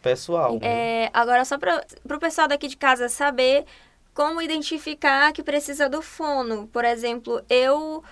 pessoal. 0.03 0.59
né? 0.59 1.05
É, 1.05 1.11
agora, 1.15 1.45
só 1.45 1.57
para 1.59 1.85
o 2.05 2.19
pessoal 2.19 2.49
daqui 2.49 2.69
de 2.69 2.77
casa 2.77 3.09
saber 3.09 3.65
como 4.15 4.43
identificar 4.43 5.33
que 5.33 5.43
precisa 5.43 5.89
do 5.89 6.03
fono. 6.03 6.67
Por 6.67 6.85
exemplo, 6.85 7.41
eu 7.49 8.03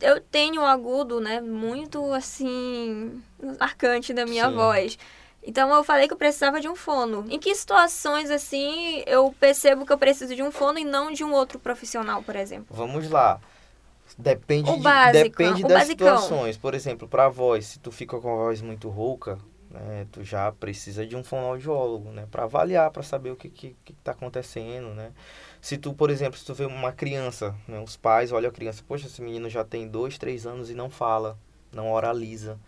eu 0.00 0.20
tenho 0.20 0.62
o 0.62 0.64
agudo, 0.64 1.20
né, 1.20 1.40
muito 1.40 2.12
assim 2.12 3.22
marcante 3.58 4.12
da 4.12 4.24
minha 4.24 4.48
Sim. 4.48 4.54
voz. 4.56 4.98
Então 5.46 5.72
eu 5.74 5.84
falei 5.84 6.06
que 6.06 6.14
eu 6.14 6.18
precisava 6.18 6.60
de 6.60 6.68
um 6.68 6.74
fono. 6.74 7.26
Em 7.28 7.38
que 7.38 7.54
situações 7.54 8.30
assim 8.30 9.02
eu 9.06 9.34
percebo 9.38 9.84
que 9.84 9.92
eu 9.92 9.98
preciso 9.98 10.34
de 10.34 10.42
um 10.42 10.50
fono 10.50 10.78
e 10.78 10.84
não 10.84 11.12
de 11.12 11.22
um 11.22 11.32
outro 11.32 11.58
profissional, 11.58 12.22
por 12.22 12.36
exemplo? 12.36 12.66
Vamos 12.70 13.10
lá. 13.10 13.40
Depende, 14.16 14.70
o 14.70 14.76
de, 14.76 15.12
depende 15.12 15.62
das 15.62 15.80
basicão. 15.80 16.16
situações. 16.18 16.56
Por 16.56 16.74
exemplo, 16.74 17.08
para 17.08 17.28
voz, 17.28 17.66
se 17.66 17.78
tu 17.78 17.90
fica 17.90 18.18
com 18.20 18.32
a 18.32 18.36
voz 18.36 18.60
muito 18.62 18.88
rouca, 18.88 19.38
né, 19.70 20.06
tu 20.12 20.22
já 20.22 20.52
precisa 20.52 21.04
de 21.04 21.16
um 21.16 21.24
fonoaudiólogo, 21.24 22.10
né, 22.10 22.26
para 22.30 22.44
avaliar, 22.44 22.90
para 22.90 23.02
saber 23.02 23.30
o 23.30 23.36
que 23.36 23.48
que, 23.48 23.76
que 23.84 23.92
tá 23.94 24.12
acontecendo, 24.12 24.94
né? 24.94 25.10
Se 25.60 25.76
tu, 25.76 25.92
por 25.92 26.10
exemplo, 26.10 26.38
se 26.38 26.44
tu 26.44 26.54
vê 26.54 26.64
uma 26.64 26.92
criança, 26.92 27.54
né, 27.66 27.80
os 27.80 27.96
pais 27.96 28.30
olham 28.30 28.50
a 28.50 28.52
criança, 28.52 28.84
poxa, 28.86 29.06
esse 29.06 29.20
menino 29.20 29.48
já 29.50 29.64
tem 29.64 29.88
dois, 29.88 30.16
três 30.16 30.46
anos 30.46 30.70
e 30.70 30.74
não 30.74 30.88
fala, 30.88 31.36
não 31.72 31.90
oraliza, 31.90 32.58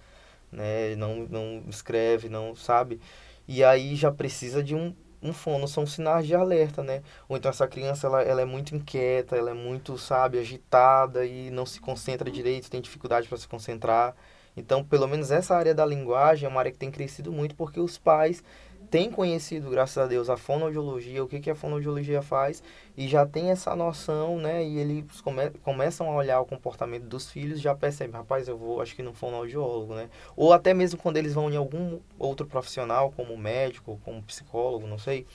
né, 0.57 0.97
não, 0.97 1.27
não 1.31 1.63
escreve, 1.69 2.29
não 2.29 2.57
sabe, 2.57 3.01
e 3.47 3.63
aí 3.63 3.95
já 3.95 4.11
precisa 4.11 4.63
de 4.63 4.75
um, 4.75 4.95
um 5.23 5.33
fono, 5.33 5.69
são 5.69 5.87
sinais 5.87 6.27
de 6.27 6.35
alerta, 6.35 6.83
né? 6.83 7.03
Ou 7.29 7.37
então 7.37 7.51
essa 7.51 7.67
criança, 7.69 8.07
ela, 8.07 8.23
ela 8.23 8.41
é 8.43 8.45
muito 8.45 8.75
inquieta, 8.75 9.37
ela 9.37 9.51
é 9.51 9.55
muito, 9.55 9.97
sabe, 9.99 10.39
agitada 10.39 11.25
e 11.25 11.51
não 11.51 11.67
se 11.67 11.81
concentra 11.81 12.31
direito, 12.31 12.71
tem 12.71 12.81
dificuldade 12.81 13.29
para 13.29 13.39
se 13.39 13.47
concentrar. 13.49 14.17
Então, 14.57 14.83
pelo 14.83 15.07
menos 15.07 15.31
essa 15.31 15.55
área 15.55 15.75
da 15.75 15.85
linguagem 15.85 16.47
é 16.47 16.49
uma 16.49 16.61
área 16.61 16.73
que 16.73 16.79
tem 16.79 16.91
crescido 16.91 17.31
muito 17.31 17.55
porque 17.55 17.79
os 17.79 17.99
pais 17.99 18.43
têm 18.91 19.11
conhecido, 19.11 19.71
graças 19.71 19.99
a 19.99 20.07
Deus, 20.07 20.31
a 20.31 20.37
fonoaudiologia, 20.37 21.23
o 21.23 21.29
que, 21.29 21.41
que 21.41 21.51
a 21.51 21.55
fonoaudiologia 21.55 22.23
faz 22.23 22.63
e 22.97 23.07
já 23.07 23.27
tem 23.27 23.51
essa 23.51 23.75
noção, 23.77 24.39
né? 24.39 24.65
E 24.65 24.79
eles 24.79 25.21
come, 25.21 25.51
começam 25.63 26.11
a 26.11 26.15
olhar 26.15 26.41
o 26.41 26.47
comportamento 26.47 27.05
dos 27.05 27.31
filhos, 27.31 27.61
já 27.61 27.75
percebem, 27.75 28.15
rapaz, 28.15 28.49
eu 28.49 28.57
vou, 28.57 28.81
acho 28.81 28.95
que 28.95 29.03
no 29.03 29.13
fonoaudiólogo, 29.13 29.95
né? 29.95 30.09
Ou 30.37 30.53
até 30.53 30.73
mesmo 30.73 30.99
quando 30.99 31.17
eles 31.17 31.35
vão 31.35 31.51
em 31.51 31.57
algum 31.57 31.99
outro 32.19 32.47
profissional, 32.47 33.13
como 33.15 33.37
médico, 33.37 34.01
como 34.05 34.23
psicólogo, 34.23 34.87
não 34.87 34.99
sei, 34.99 35.27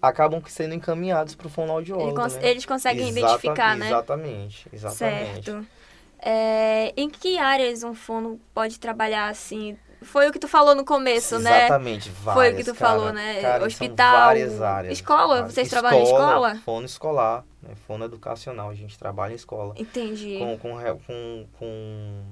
acabam 0.00 0.42
sendo 0.46 0.74
encaminhados 0.74 1.34
para 1.34 1.46
o 1.46 1.50
fonoaudiólogo, 1.50 2.08
Ele 2.08 2.16
cons 2.16 2.34
né? 2.34 2.50
Eles 2.50 2.66
conseguem 2.66 3.08
Exata 3.08 3.20
identificar, 3.20 3.76
né? 3.76 3.86
Exatamente, 3.86 4.68
exatamente. 4.72 5.44
Certo. 5.44 5.66
É, 6.24 6.92
em 6.96 7.10
que 7.10 7.36
áreas 7.36 7.82
um 7.82 7.94
fono 7.94 8.40
pode 8.54 8.78
trabalhar 8.78 9.28
assim? 9.28 9.76
Foi 10.02 10.28
o 10.28 10.32
que 10.32 10.38
tu 10.38 10.48
falou 10.48 10.74
no 10.74 10.84
começo, 10.84 11.34
Exatamente, 11.34 11.50
né? 11.50 11.64
Exatamente, 11.64 12.10
várias. 12.10 12.34
Foi 12.34 12.52
o 12.52 12.56
que 12.56 12.64
tu 12.64 12.74
cara, 12.74 12.90
falou, 12.90 13.12
né? 13.12 13.40
Cara, 13.40 13.64
Hospital. 13.64 14.12
várias 14.12 14.62
áreas. 14.62 14.92
Escola? 14.92 15.42
Vocês 15.42 15.66
escola, 15.66 15.82
trabalham 15.82 16.00
em 16.00 16.04
escola? 16.04 16.56
Fono 16.64 16.86
escolar, 16.86 17.44
né? 17.60 17.74
Fono 17.86 18.04
educacional, 18.04 18.70
a 18.70 18.74
gente 18.74 18.98
trabalha 18.98 19.32
em 19.32 19.36
escola. 19.36 19.74
Entendi. 19.76 20.38
Com, 20.38 20.58
com, 20.58 20.98
com, 21.06 21.46
com 21.58 22.22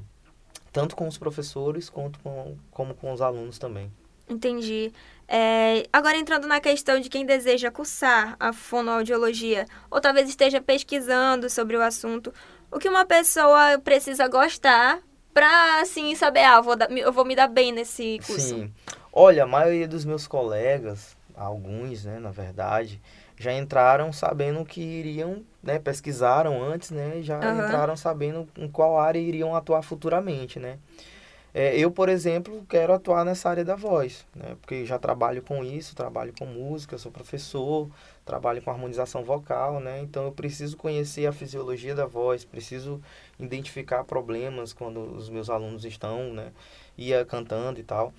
tanto 0.73 0.95
com 0.95 1.09
os 1.09 1.19
professores 1.19 1.89
quanto 1.89 2.19
com, 2.21 2.57
como 2.71 2.95
com 2.95 3.13
os 3.13 3.21
alunos 3.21 3.59
também. 3.59 3.91
Entendi. 4.29 4.93
É, 5.27 5.85
agora 5.93 6.17
entrando 6.17 6.47
na 6.47 6.61
questão 6.61 7.01
de 7.01 7.09
quem 7.09 7.27
deseja 7.27 7.71
cursar 7.71 8.37
a 8.39 8.53
fonoaudiologia, 8.53 9.67
ou 9.91 10.01
talvez 10.01 10.29
esteja 10.29 10.61
pesquisando 10.61 11.51
sobre 11.51 11.77
o 11.77 11.83
assunto, 11.83 12.33
o 12.71 12.79
que 12.79 12.89
uma 12.89 13.05
pessoa 13.05 13.79
precisa 13.83 14.29
gostar 14.29 15.01
para 15.33 15.81
assim 15.81 16.15
saber, 16.15 16.45
ah, 16.45 16.61
vou 16.61 16.77
dar, 16.77 16.91
eu 16.91 17.13
vou 17.13 17.25
me 17.25 17.35
dar 17.35 17.49
bem 17.49 17.73
nesse 17.73 18.19
curso? 18.27 18.41
Sim. 18.41 18.73
Olha, 19.13 19.45
a 19.45 19.47
maioria 19.47 19.89
dos 19.89 20.05
meus 20.05 20.27
colegas, 20.27 21.17
alguns, 21.37 22.05
né, 22.05 22.19
na 22.19 22.31
verdade, 22.31 23.01
já 23.37 23.53
entraram 23.53 24.13
sabendo 24.13 24.65
que 24.65 24.81
iriam, 24.81 25.43
né, 25.63 25.79
pesquisaram 25.79 26.63
antes, 26.63 26.91
né, 26.91 27.21
já 27.23 27.39
uhum. 27.39 27.65
entraram 27.65 27.97
sabendo 27.97 28.49
em 28.57 28.69
qual 28.69 28.99
área 28.99 29.19
iriam 29.19 29.55
atuar 29.55 29.83
futuramente, 29.83 30.59
né. 30.61 30.79
É, 31.53 31.77
eu, 31.77 31.91
por 31.91 32.09
exemplo, 32.09 32.65
quero 32.69 32.93
atuar 32.93 33.25
nessa 33.25 33.51
área 33.51 33.65
da 33.65 33.75
voz, 33.75 34.25
né? 34.35 34.57
Porque 34.61 34.85
já 34.85 34.99
trabalho 34.99 35.43
com 35.43 35.65
isso, 35.65 35.97
trabalho 35.97 36.33
com 36.39 36.47
música, 36.47 36.97
sou 36.97 37.11
professor, 37.11 37.89
trabalho 38.25 38.63
com 38.63 38.71
harmonização 38.71 39.25
vocal, 39.25 39.81
né? 39.81 40.01
Então 40.01 40.25
eu 40.27 40.33
preciso 40.33 40.77
conhecer 40.77 41.27
a 41.27 41.33
fisiologia 41.33 41.95
da 41.95 42.07
voz, 42.07 42.45
preciso 42.45 43.01
identificar 43.39 44.05
problemas 44.05 44.73
quando 44.73 45.01
os 45.01 45.29
meus 45.29 45.51
alunos 45.51 45.85
estão, 45.85 46.33
né? 46.33 46.53
Ia 46.97 47.25
cantando 47.25 47.81
e 47.81 47.83
tal. 47.83 48.13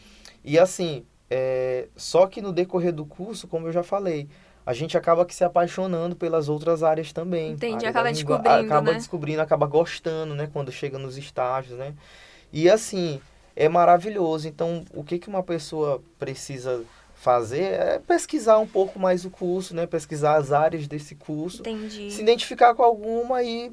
E 0.43 0.59
assim, 0.59 1.05
é, 1.29 1.87
só 1.95 2.27
que 2.27 2.41
no 2.41 2.51
decorrer 2.51 2.91
do 2.91 3.05
curso, 3.05 3.47
como 3.47 3.67
eu 3.67 3.71
já 3.71 3.83
falei, 3.83 4.27
a 4.65 4.73
gente 4.73 4.97
acaba 4.97 5.25
que 5.25 5.33
se 5.33 5.43
apaixonando 5.43 6.15
pelas 6.15 6.49
outras 6.49 6.83
áreas 6.83 7.13
também. 7.13 7.51
Entendi, 7.53 7.85
acaba 7.85 8.11
descobrindo, 8.11 8.49
Acaba 8.49 8.91
né? 8.91 8.97
descobrindo, 8.97 9.41
acaba 9.41 9.65
gostando, 9.65 10.35
né? 10.35 10.49
Quando 10.51 10.71
chega 10.71 10.99
nos 10.99 11.17
estágios, 11.17 11.77
né? 11.77 11.93
E 12.53 12.69
assim, 12.69 13.19
é 13.55 13.67
maravilhoso. 13.69 14.47
Então, 14.47 14.83
o 14.93 15.03
que, 15.03 15.19
que 15.19 15.27
uma 15.29 15.43
pessoa 15.43 16.01
precisa 16.19 16.83
fazer 17.15 17.61
é 17.73 17.99
pesquisar 17.99 18.57
um 18.57 18.67
pouco 18.67 18.97
mais 18.99 19.25
o 19.25 19.29
curso, 19.29 19.75
né? 19.75 19.85
Pesquisar 19.85 20.35
as 20.37 20.51
áreas 20.51 20.87
desse 20.87 21.13
curso. 21.15 21.61
Entendi. 21.61 22.09
Se 22.11 22.21
identificar 22.21 22.73
com 22.73 22.81
alguma 22.83 23.43
e, 23.43 23.71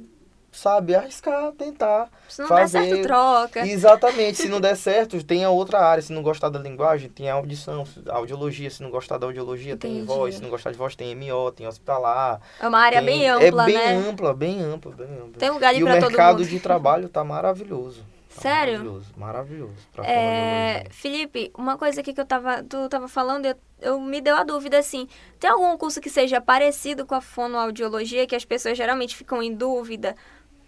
sabe, 0.52 0.94
arriscar, 0.94 1.52
tentar. 1.52 2.10
Se 2.28 2.42
não 2.42 2.48
fazer. 2.48 2.80
der 2.80 2.88
certo, 2.88 3.02
troca. 3.04 3.66
Exatamente. 3.66 4.36
Se 4.36 4.48
não 4.48 4.60
der 4.60 4.76
certo, 4.78 5.24
tem 5.24 5.44
a 5.44 5.50
outra 5.50 5.80
área. 5.80 6.02
Se 6.02 6.12
não 6.12 6.22
gostar 6.22 6.50
da 6.50 6.58
linguagem, 6.58 7.08
tem 7.08 7.30
a 7.30 7.34
audição, 7.34 7.84
audiologia. 8.10 8.68
Se 8.68 8.82
não 8.82 8.90
gostar 8.90 9.16
da 9.16 9.26
audiologia, 9.26 9.72
Entendi. 9.72 9.94
tem 9.96 10.04
voz. 10.04 10.34
Se 10.34 10.42
não 10.42 10.50
gostar 10.50 10.70
de 10.70 10.76
voz, 10.76 10.94
tem 10.94 11.14
MO, 11.16 11.50
tem 11.50 11.66
hospitalar. 11.66 12.40
É 12.60 12.68
uma 12.68 12.78
área 12.80 12.98
tem... 12.98 13.06
bem 13.06 13.28
ampla, 13.30 13.62
É 13.62 13.66
bem 13.66 13.74
né? 13.78 13.94
ampla, 14.10 14.34
bem 14.34 14.60
ampla, 14.62 14.92
bem 14.92 15.06
ampla. 15.06 15.38
Tem 15.38 15.50
lugar 15.50 15.72
de 15.72 15.80
E 15.80 15.82
o 15.82 15.86
pra 15.86 15.94
todo 16.00 16.08
mercado 16.10 16.38
mundo. 16.40 16.48
de 16.48 16.60
trabalho 16.60 17.08
tá 17.08 17.24
maravilhoso. 17.24 18.04
Sério? 18.40 18.78
Maravilhoso, 18.78 19.06
maravilhoso. 19.16 19.88
É. 20.04 20.86
Felipe, 20.90 21.50
uma 21.56 21.76
coisa 21.76 22.00
aqui 22.00 22.12
que 22.12 22.20
eu 22.20 22.26
tava, 22.26 22.62
tu 22.62 22.88
tava 22.88 23.08
falando, 23.08 23.46
eu, 23.46 23.56
eu 23.80 24.00
me 24.00 24.20
deu 24.20 24.36
a 24.36 24.44
dúvida 24.44 24.78
assim, 24.78 25.08
tem 25.38 25.50
algum 25.50 25.76
curso 25.76 26.00
que 26.00 26.10
seja 26.10 26.40
parecido 26.40 27.04
com 27.04 27.14
a 27.14 27.20
fonoaudiologia 27.20 28.26
que 28.26 28.36
as 28.36 28.44
pessoas 28.44 28.76
geralmente 28.76 29.16
ficam 29.16 29.42
em 29.42 29.54
dúvida? 29.54 30.16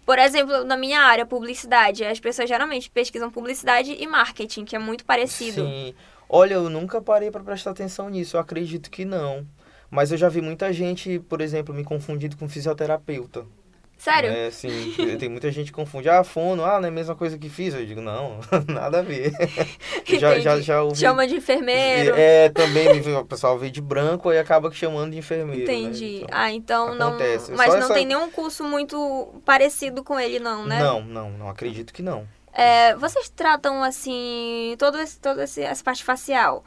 Por 0.05 0.17
exemplo, 0.17 0.63
na 0.63 0.75
minha 0.75 0.99
área, 0.99 1.25
publicidade, 1.25 2.03
as 2.03 2.19
pessoas 2.19 2.49
geralmente 2.49 2.89
pesquisam 2.89 3.29
publicidade 3.29 3.95
e 3.97 4.07
marketing, 4.07 4.65
que 4.65 4.75
é 4.75 4.79
muito 4.79 5.05
parecido. 5.05 5.63
Sim. 5.63 5.93
Olha, 6.27 6.55
eu 6.55 6.69
nunca 6.69 7.01
parei 7.01 7.29
para 7.29 7.43
prestar 7.43 7.71
atenção 7.71 8.09
nisso. 8.09 8.35
Eu 8.35 8.41
acredito 8.41 8.89
que 8.89 9.05
não. 9.05 9.45
Mas 9.89 10.11
eu 10.11 10.17
já 10.17 10.29
vi 10.29 10.41
muita 10.41 10.71
gente, 10.71 11.19
por 11.19 11.41
exemplo, 11.41 11.75
me 11.75 11.83
confundindo 11.83 12.37
com 12.37 12.47
fisioterapeuta. 12.47 13.45
Sério? 14.01 14.31
É, 14.31 14.49
sim. 14.49 14.95
Tem 15.19 15.29
muita 15.29 15.51
gente 15.51 15.67
que 15.67 15.73
confunde. 15.73 16.09
Ah, 16.09 16.23
fono, 16.23 16.65
ah, 16.65 16.79
não 16.79 16.85
é 16.85 16.87
a 16.87 16.91
mesma 16.91 17.13
coisa 17.15 17.37
que 17.37 17.47
fiz. 17.49 17.75
Eu 17.75 17.85
digo, 17.85 18.01
não, 18.01 18.39
nada 18.67 18.97
a 18.97 19.01
ver. 19.03 19.31
já, 20.19 20.39
já, 20.39 20.59
já 20.59 20.81
ouvi. 20.81 20.97
Chama 20.97 21.27
de 21.27 21.35
enfermeiro. 21.35 22.15
É, 22.17 22.49
também 22.49 22.99
o 22.99 23.25
pessoal 23.25 23.59
veio 23.59 23.71
de 23.71 23.79
branco 23.79 24.33
e 24.33 24.39
acaba 24.39 24.71
chamando 24.71 25.11
de 25.11 25.19
enfermeiro. 25.19 25.67
né? 25.67 25.71
Entendi. 25.77 26.21
Então, 26.23 26.27
ah, 26.31 26.51
então 26.51 26.95
não. 26.95 27.09
acontece. 27.09 27.51
Mas 27.51 27.67
Só 27.67 27.77
não 27.77 27.83
essa- 27.85 27.93
tem 27.93 28.07
nenhum 28.07 28.31
curso 28.31 28.63
muito 28.63 29.39
parecido 29.45 30.03
com 30.03 30.19
ele, 30.19 30.39
não, 30.39 30.65
né? 30.65 30.79
Não, 30.79 31.01
não, 31.03 31.29
não 31.29 31.47
acredito 31.47 31.93
que 31.93 32.01
não. 32.01 32.27
É, 32.53 32.95
vocês 32.95 33.29
tratam 33.29 33.83
assim 33.83 34.75
todo 34.79 34.99
esse, 34.99 35.19
toda 35.19 35.43
esse- 35.43 35.61
essa 35.61 35.83
parte 35.83 36.03
facial, 36.03 36.63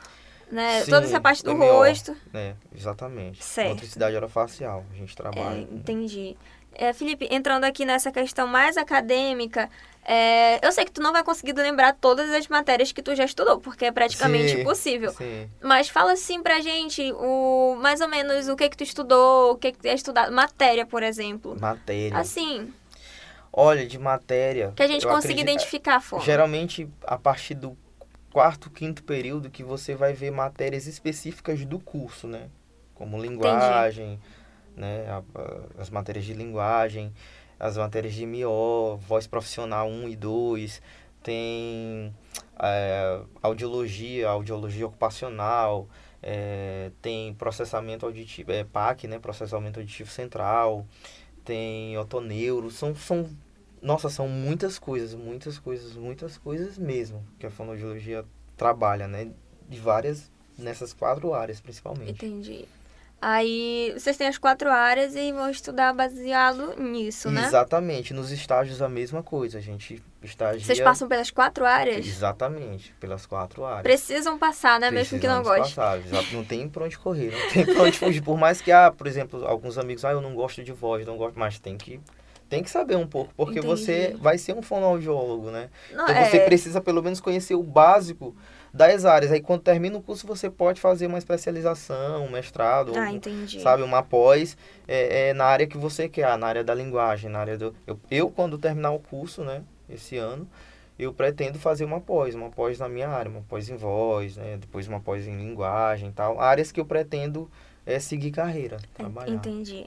né? 0.55 0.83
Sim, 0.85 0.91
toda 0.91 1.07
essa 1.07 1.21
parte 1.21 1.43
do 1.45 1.55
MO. 1.55 1.65
rosto. 1.67 2.17
É, 2.33 2.55
exatamente. 2.75 3.43
Certo. 3.45 3.71
Motricidade 3.71 4.17
orofacial. 4.17 4.85
A 4.93 4.95
gente 4.97 5.13
É, 5.13 5.17
trabalha. 5.17 5.67
com- 5.67 5.75
entendi. 5.77 6.37
É, 6.77 6.93
Felipe, 6.93 7.29
entrando 7.31 7.65
aqui 7.65 7.85
nessa 7.85 8.11
questão 8.11 8.47
mais 8.49 8.77
acadêmica, 8.77 9.71
é, 10.05 10.59
eu 10.67 10.73
sei 10.73 10.85
que 10.85 10.91
tu 10.91 11.01
não 11.01 11.13
vai 11.13 11.23
conseguir 11.23 11.53
lembrar 11.53 11.95
todas 11.95 12.29
as 12.31 12.49
matérias 12.49 12.91
que 12.91 13.01
tu 13.01 13.15
já 13.15 13.25
estudou, 13.25 13.61
porque 13.61 13.85
é 13.85 13.93
praticamente 13.93 14.51
Sim, 14.55 14.61
impossível. 14.63 15.13
Sim. 15.13 15.49
Mas 15.63 15.89
fala 15.89 16.13
assim 16.13 16.43
pra 16.43 16.61
gente, 16.61 17.13
o, 17.13 17.77
mais 17.81 18.01
ou 18.01 18.09
menos, 18.09 18.49
o 18.49 18.57
que 18.57 18.69
que 18.69 18.77
tu 18.77 18.83
estudou, 18.83 19.53
o 19.53 19.57
que 19.57 19.71
que 19.73 19.79
tu 19.79 19.87
é 19.87 19.95
estudado, 19.95 20.33
matéria, 20.33 20.85
por 20.85 21.03
exemplo. 21.05 21.57
Matéria. 21.61 22.19
Assim, 22.19 22.73
Olha, 23.53 23.87
de 23.87 23.99
matéria. 23.99 24.73
que 24.75 24.83
a 24.83 24.89
gente 24.89 25.07
consiga 25.07 25.33
acredito- 25.35 25.49
identificar 25.49 25.97
a 25.97 26.01
forma. 26.01 26.25
Geralmente, 26.25 26.89
a 27.07 27.17
partir 27.17 27.55
do 27.55 27.77
quarto, 28.35 28.69
quinto 28.69 29.05
período, 29.05 29.49
que 29.49 29.63
você 29.63 29.95
vai 29.95 30.13
ver 30.13 30.33
matérias 30.33 30.89
específicas 30.89 31.65
do 31.65 31.79
curso, 31.79 32.27
né? 32.27 32.49
Como 32.93 33.17
linguagem, 33.23 34.19
né? 34.77 35.07
A- 35.09 35.23
a- 35.41 35.83
as 35.83 35.89
matérias 35.89 36.25
de 36.25 36.35
linguagem, 36.35 37.13
as 37.61 37.77
matérias 37.77 38.13
de 38.13 38.25
MIO, 38.27 38.97
voz 38.97 39.29
profissional 39.29 39.89
1 39.89 40.09
e 40.09 40.17
2, 40.17 40.83
tem 41.23 42.13
é, 42.61 43.21
audiologia, 43.43 44.29
audiologia 44.29 44.87
ocupacional, 44.87 45.89
é, 46.23 46.91
tem 47.01 47.35
processamento 47.35 48.05
auditivo, 48.07 48.51
é, 48.53 48.65
PAC, 48.65 49.07
né? 49.07 49.19
Processamento 49.21 49.79
auditivo 49.81 50.11
central, 50.11 50.85
tem 51.45 51.97
otoneuro, 51.99 52.71
são, 52.71 52.95
são 52.97 53.29
nossa, 53.85 54.09
são 54.09 54.27
muitas 54.27 54.79
coisas, 54.79 55.15
muitas 55.15 55.59
coisas, 55.59 55.95
muitas 55.95 56.39
coisas 56.39 56.79
mesmo 56.79 57.23
que 57.39 57.45
a 57.45 57.51
fonoaudiologia 57.51 58.25
trabalha, 58.57 59.07
né? 59.07 59.31
De 59.69 59.79
várias, 59.79 60.33
nessas 60.59 60.95
quatro 60.95 61.35
áreas 61.35 61.61
principalmente. 61.61 62.13
Entendi. 62.13 62.65
Aí 63.21 63.95
vocês 63.97 64.17
têm 64.17 64.27
as 64.27 64.37
quatro 64.39 64.71
áreas 64.71 65.15
e 65.15 65.33
vão 65.33 65.51
estudar 65.51 65.93
baseado 65.95 66.75
nisso, 66.79 67.31
né? 67.31 67.47
Exatamente. 67.47 68.13
Nos 68.13 68.31
estágios 68.31 68.83
a 68.83 68.89
mesma 68.89 69.23
coisa. 69.23 69.59
A 69.59 69.61
gente 69.61 70.03
estagia... 70.23 70.65
Vocês 70.65 70.81
passam 70.81 71.09
pelas 71.09 71.31
quatro 71.31 71.65
áreas? 71.65 72.07
Exatamente, 72.07 72.95
pelas 73.01 73.25
quatro 73.25 73.65
áreas. 73.65 73.83
Precisam 73.83 74.39
passar, 74.39 74.81
né? 74.81 74.91
Mesmo 74.91 75.19
que 75.19 75.29
não 75.29 75.43
goste. 75.43 75.75
passar. 75.75 76.01
Não 76.33 76.45
tem 76.45 76.69
pra 76.69 76.85
onde 76.85 76.99
correr, 76.99 77.33
não 77.33 77.51
tem 77.51 77.65
pra 77.65 77.85
onde 77.85 77.99
fugir. 77.99 78.23
Por 78.23 78.37
mais 78.37 78.61
que, 78.61 78.73
ah, 78.73 78.91
por 78.91 79.07
exemplo, 79.07 79.47
alguns 79.47 79.79
amigos, 79.79 80.05
ah, 80.05 80.13
eu 80.13 80.21
não 80.21 80.35
gosto 80.35 80.63
de 80.63 80.73
voz, 80.73 81.07
não 81.07 81.17
gosto, 81.19 81.39
mas 81.39 81.59
tem 81.59 81.77
que... 81.77 82.01
Tem 82.49 82.63
que 82.63 82.71
saber 82.71 82.97
um 82.97 83.07
pouco, 83.07 83.33
porque 83.37 83.59
Entendi. 83.59 83.67
você 83.67 84.17
vai 84.21 84.39
ser 84.39 84.55
um 84.55 84.63
fonoaudiólogo, 84.63 85.51
né? 85.51 85.71
Não, 85.93 86.05
Então 86.05 86.25
você 86.25 86.37
é, 86.37 86.45
precisa 86.45 86.81
pelo 86.81 87.03
menos 87.03 87.21
conhecer 87.21 87.55
o 87.55 87.63
básico 87.63 88.35
das 88.73 89.05
áreas. 89.05 89.33
Aí 89.33 89.41
quando 89.41 89.63
termina 89.63 89.97
o 89.97 90.03
curso 90.03 90.27
você 90.27 90.51
pode 90.51 90.81
fazer 90.81 91.07
uma 91.07 91.19
especialização, 91.19 92.25
um 92.27 92.31
mestrado, 92.31 92.93
Ah, 92.97 93.09
ou, 93.09 93.17
entendi. 93.17 93.61
sabe, 93.61 93.83
uma 93.83 94.03
pós 94.03 94.57
é, 94.87 95.29
é, 95.29 95.35
na 95.35 95.45
área 95.45 95.67
que 95.67 95.79
você 95.79 96.09
quer, 96.09 96.25
ah, 96.25 96.37
na 96.37 96.47
área 96.47 96.65
da 96.65 96.75
linguagem, 96.75 97.31
na 97.31 97.39
área 97.39 97.57
do... 97.57 97.75
Eu, 97.87 97.99
eu, 98.11 98.31
quando 98.31 98.59
terminar 98.59 98.91
o 98.91 98.99
curso, 98.99 99.43
né, 99.43 99.63
esse 99.89 100.17
ano, 100.17 100.47
eu 100.99 101.13
pretendo 101.13 101.59
fazer 101.59 101.85
uma 101.85 102.01
pós, 102.01 102.35
uma 102.35 102.51
pós 102.51 102.79
na 102.79 102.89
minha 102.89 103.09
área, 103.09 103.31
uma 103.31 103.43
pós 103.49 103.69
em 103.69 103.77
voz, 103.77 104.37
né, 104.37 104.57
depois 104.61 104.87
uma 104.87 105.01
pós 105.01 105.27
em 105.27 105.37
linguagem 105.37 106.09
e 106.11 106.13
tal. 106.13 106.41
Áreas 106.41 106.71
que 106.71 106.79
eu 106.81 106.85
pretendo 106.85 107.51
é, 107.87 107.99
seguir 107.99 108.31
carreira, 108.31 108.79
trabalhar. 108.95 109.35
Entendi. 109.35 109.87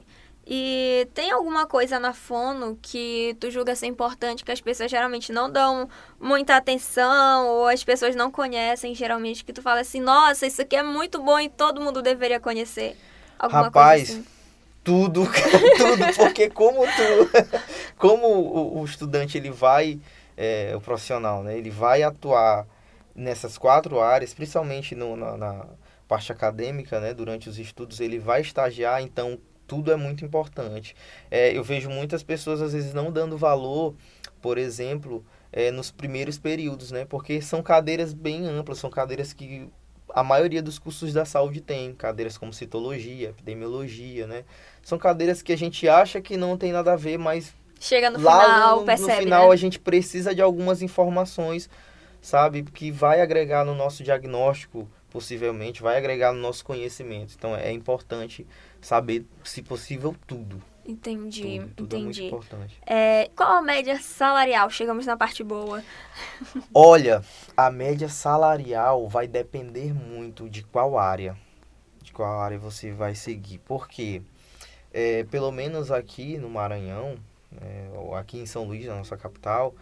E 0.50 1.06
tem 1.12 1.30
alguma 1.30 1.66
coisa 1.66 2.00
na 2.00 2.14
fono 2.14 2.78
que 2.80 3.36
tu 3.38 3.50
julga 3.50 3.76
ser 3.76 3.86
importante 3.86 4.42
que 4.42 4.50
as 4.50 4.62
pessoas 4.62 4.90
geralmente 4.90 5.30
não 5.30 5.50
dão 5.50 5.90
muita 6.18 6.56
atenção 6.56 7.46
ou 7.48 7.66
as 7.68 7.84
pessoas 7.84 8.16
não 8.16 8.30
conhecem 8.30 8.94
geralmente 8.94 9.44
que 9.44 9.52
tu 9.52 9.60
fala 9.60 9.80
assim, 9.80 10.00
nossa, 10.00 10.46
isso 10.46 10.62
aqui 10.62 10.74
é 10.74 10.82
muito 10.82 11.22
bom 11.22 11.38
e 11.38 11.50
todo 11.50 11.82
mundo 11.82 12.00
deveria 12.00 12.40
conhecer? 12.40 12.96
Alguma 13.38 13.64
Rapaz, 13.64 14.08
coisa 14.08 14.20
assim? 14.20 14.28
tudo, 14.82 15.26
tudo, 15.76 16.16
porque 16.16 16.48
como 16.48 16.80
tu, 16.80 17.60
como 17.98 18.26
o, 18.26 18.80
o 18.80 18.84
estudante 18.86 19.36
ele 19.36 19.50
vai, 19.50 20.00
é, 20.34 20.72
o 20.74 20.80
profissional, 20.80 21.42
né, 21.42 21.58
ele 21.58 21.68
vai 21.70 22.02
atuar 22.02 22.66
nessas 23.14 23.58
quatro 23.58 24.00
áreas, 24.00 24.32
principalmente 24.32 24.94
no, 24.94 25.14
na, 25.14 25.36
na 25.36 25.66
parte 26.08 26.32
acadêmica, 26.32 27.00
né, 27.00 27.12
durante 27.12 27.50
os 27.50 27.58
estudos, 27.58 28.00
ele 28.00 28.18
vai 28.18 28.40
estagiar, 28.40 29.02
então 29.02 29.38
tudo 29.68 29.92
é 29.92 29.96
muito 29.96 30.24
importante. 30.24 30.96
É, 31.30 31.56
eu 31.56 31.62
vejo 31.62 31.88
muitas 31.88 32.24
pessoas 32.24 32.60
às 32.60 32.72
vezes 32.72 32.92
não 32.92 33.12
dando 33.12 33.36
valor, 33.36 33.94
por 34.40 34.58
exemplo, 34.58 35.24
é, 35.52 35.70
nos 35.70 35.90
primeiros 35.90 36.38
períodos, 36.38 36.90
né, 36.90 37.04
porque 37.04 37.40
são 37.40 37.62
cadeiras 37.62 38.12
bem 38.12 38.46
amplas, 38.46 38.78
são 38.78 38.90
cadeiras 38.90 39.32
que 39.32 39.68
a 40.14 40.24
maioria 40.24 40.62
dos 40.62 40.78
cursos 40.78 41.12
da 41.12 41.26
saúde 41.26 41.60
tem, 41.60 41.94
cadeiras 41.94 42.38
como 42.38 42.52
citologia, 42.52 43.28
epidemiologia, 43.28 44.26
né? 44.26 44.44
São 44.82 44.96
cadeiras 44.98 45.42
que 45.42 45.52
a 45.52 45.56
gente 45.56 45.86
acha 45.86 46.18
que 46.18 46.34
não 46.34 46.56
tem 46.56 46.72
nada 46.72 46.94
a 46.94 46.96
ver, 46.96 47.18
mas 47.18 47.54
Chega 47.78 48.10
no 48.10 48.20
lá 48.20 48.42
final, 48.42 48.80
no, 48.80 48.86
percebe, 48.86 49.12
no 49.12 49.18
final 49.18 49.48
né? 49.48 49.52
a 49.52 49.56
gente 49.56 49.78
precisa 49.78 50.34
de 50.34 50.40
algumas 50.40 50.82
informações, 50.82 51.68
sabe, 52.20 52.62
que 52.62 52.90
vai 52.90 53.20
agregar 53.20 53.64
no 53.64 53.74
nosso 53.74 54.02
diagnóstico, 54.02 54.88
possivelmente, 55.10 55.82
vai 55.82 55.96
agregar 55.96 56.32
no 56.32 56.40
nosso 56.40 56.64
conhecimento. 56.64 57.34
Então 57.36 57.56
é 57.56 57.72
importante 57.72 58.46
saber, 58.80 59.26
se 59.44 59.62
possível, 59.62 60.14
tudo. 60.26 60.62
Entendi, 60.88 61.58
Tudo, 61.60 61.74
tudo 61.76 61.96
é 61.96 61.98
muito 61.98 62.18
entendi. 62.18 62.26
importante. 62.28 62.78
É, 62.86 63.28
qual 63.36 63.58
a 63.58 63.62
média 63.62 64.00
salarial? 64.00 64.70
Chegamos 64.70 65.04
na 65.04 65.18
parte 65.18 65.44
boa. 65.44 65.84
Olha, 66.72 67.22
a 67.54 67.70
média 67.70 68.08
salarial 68.08 69.06
vai 69.06 69.28
depender 69.28 69.92
muito 69.92 70.48
de 70.48 70.62
qual 70.62 70.98
área, 70.98 71.36
de 72.00 72.10
qual 72.10 72.40
área 72.40 72.58
você 72.58 72.90
vai 72.90 73.14
seguir. 73.14 73.58
Porque, 73.66 74.22
é, 74.90 75.24
pelo 75.24 75.52
menos 75.52 75.90
aqui 75.92 76.38
no 76.38 76.48
Maranhão, 76.48 77.18
é, 77.60 77.90
ou 77.94 78.14
aqui 78.14 78.38
em 78.38 78.46
São 78.46 78.64
Luís, 78.64 78.86
na 78.86 78.96
nossa 78.96 79.14
capital, 79.14 79.74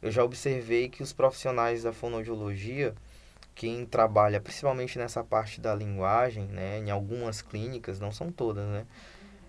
eu 0.00 0.12
já 0.12 0.22
observei 0.22 0.88
que 0.88 1.02
os 1.02 1.12
profissionais 1.12 1.82
da 1.82 1.92
fonoaudiologia, 1.92 2.94
quem 3.54 3.84
trabalha 3.86 4.40
principalmente 4.40 4.98
nessa 4.98 5.22
parte 5.22 5.60
da 5.60 5.74
linguagem, 5.74 6.46
né, 6.46 6.78
em 6.78 6.90
algumas 6.90 7.42
clínicas, 7.42 8.00
não 8.00 8.12
são 8.12 8.30
todas, 8.32 8.66
né, 8.66 8.86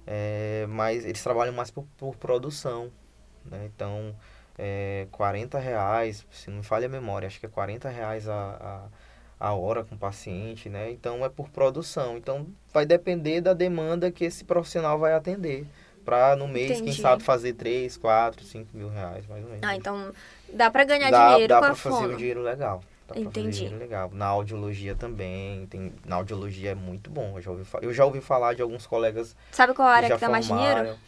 é, 0.05 0.65
mas 0.69 1.05
eles 1.05 1.21
trabalham 1.23 1.53
mais 1.53 1.71
por, 1.71 1.85
por 1.97 2.15
produção, 2.15 2.91
né, 3.45 3.69
então 3.73 4.15
é, 4.57 5.07
40 5.11 5.57
reais, 5.59 6.25
se 6.31 6.49
não 6.49 6.57
me 6.57 6.63
falha 6.63 6.85
a 6.85 6.89
memória, 6.89 7.27
acho 7.27 7.39
que 7.39 7.45
é 7.45 7.49
40 7.49 7.89
reais 7.89 8.27
a, 8.27 8.89
a, 9.39 9.47
a 9.49 9.53
hora 9.53 9.83
com 9.83 9.95
o 9.95 9.97
paciente, 9.97 10.69
né? 10.69 10.91
Então 10.91 11.25
é 11.25 11.29
por 11.29 11.49
produção. 11.49 12.17
Então 12.17 12.47
vai 12.71 12.85
depender 12.85 13.41
da 13.41 13.53
demanda 13.53 14.11
que 14.11 14.23
esse 14.23 14.43
profissional 14.43 14.97
vai 14.99 15.13
atender. 15.13 15.65
Para 16.05 16.35
no 16.35 16.49
mês, 16.49 16.71
Entendi. 16.71 16.83
quem 16.83 17.01
sabe, 17.01 17.23
fazer 17.23 17.53
3, 17.53 17.95
4, 17.95 18.43
5 18.43 18.75
mil 18.75 18.89
reais, 18.89 19.25
mais 19.25 19.41
ou 19.41 19.49
menos. 19.49 19.65
Ah, 19.65 19.73
então 19.73 20.11
dá 20.51 20.69
pra 20.69 20.83
ganhar 20.83 21.09
dá 21.09 21.29
dinheiro 21.29 21.47
dá 21.47 21.59
com 21.59 21.65
a 21.65 21.75
fazer 21.75 21.95
fono. 21.95 22.13
um 22.13 22.17
dinheiro 22.17 22.41
legal. 22.41 22.83
Dá 23.07 23.19
Entendi. 23.19 23.63
fazer 23.65 23.75
legal. 23.77 24.09
Na 24.13 24.27
audiologia 24.27 24.95
também. 24.95 25.65
Tem, 25.67 25.93
na 26.05 26.15
audiologia 26.17 26.71
é 26.71 26.75
muito 26.75 27.09
bom. 27.09 27.33
Eu 27.37 27.41
já 27.41 27.51
ouvi, 27.51 27.65
eu 27.81 27.93
já 27.93 28.05
ouvi 28.05 28.21
falar 28.21 28.53
de 28.55 28.61
alguns 28.61 28.87
colegas 28.87 29.35
Sabe 29.51 29.73
qual 29.73 29.87
área 29.87 30.09
já 30.09 30.15
que 30.15 30.21
dá 30.21 30.29
mais 30.29 30.47
formaram. 30.47 30.81
dinheiro? 30.83 30.99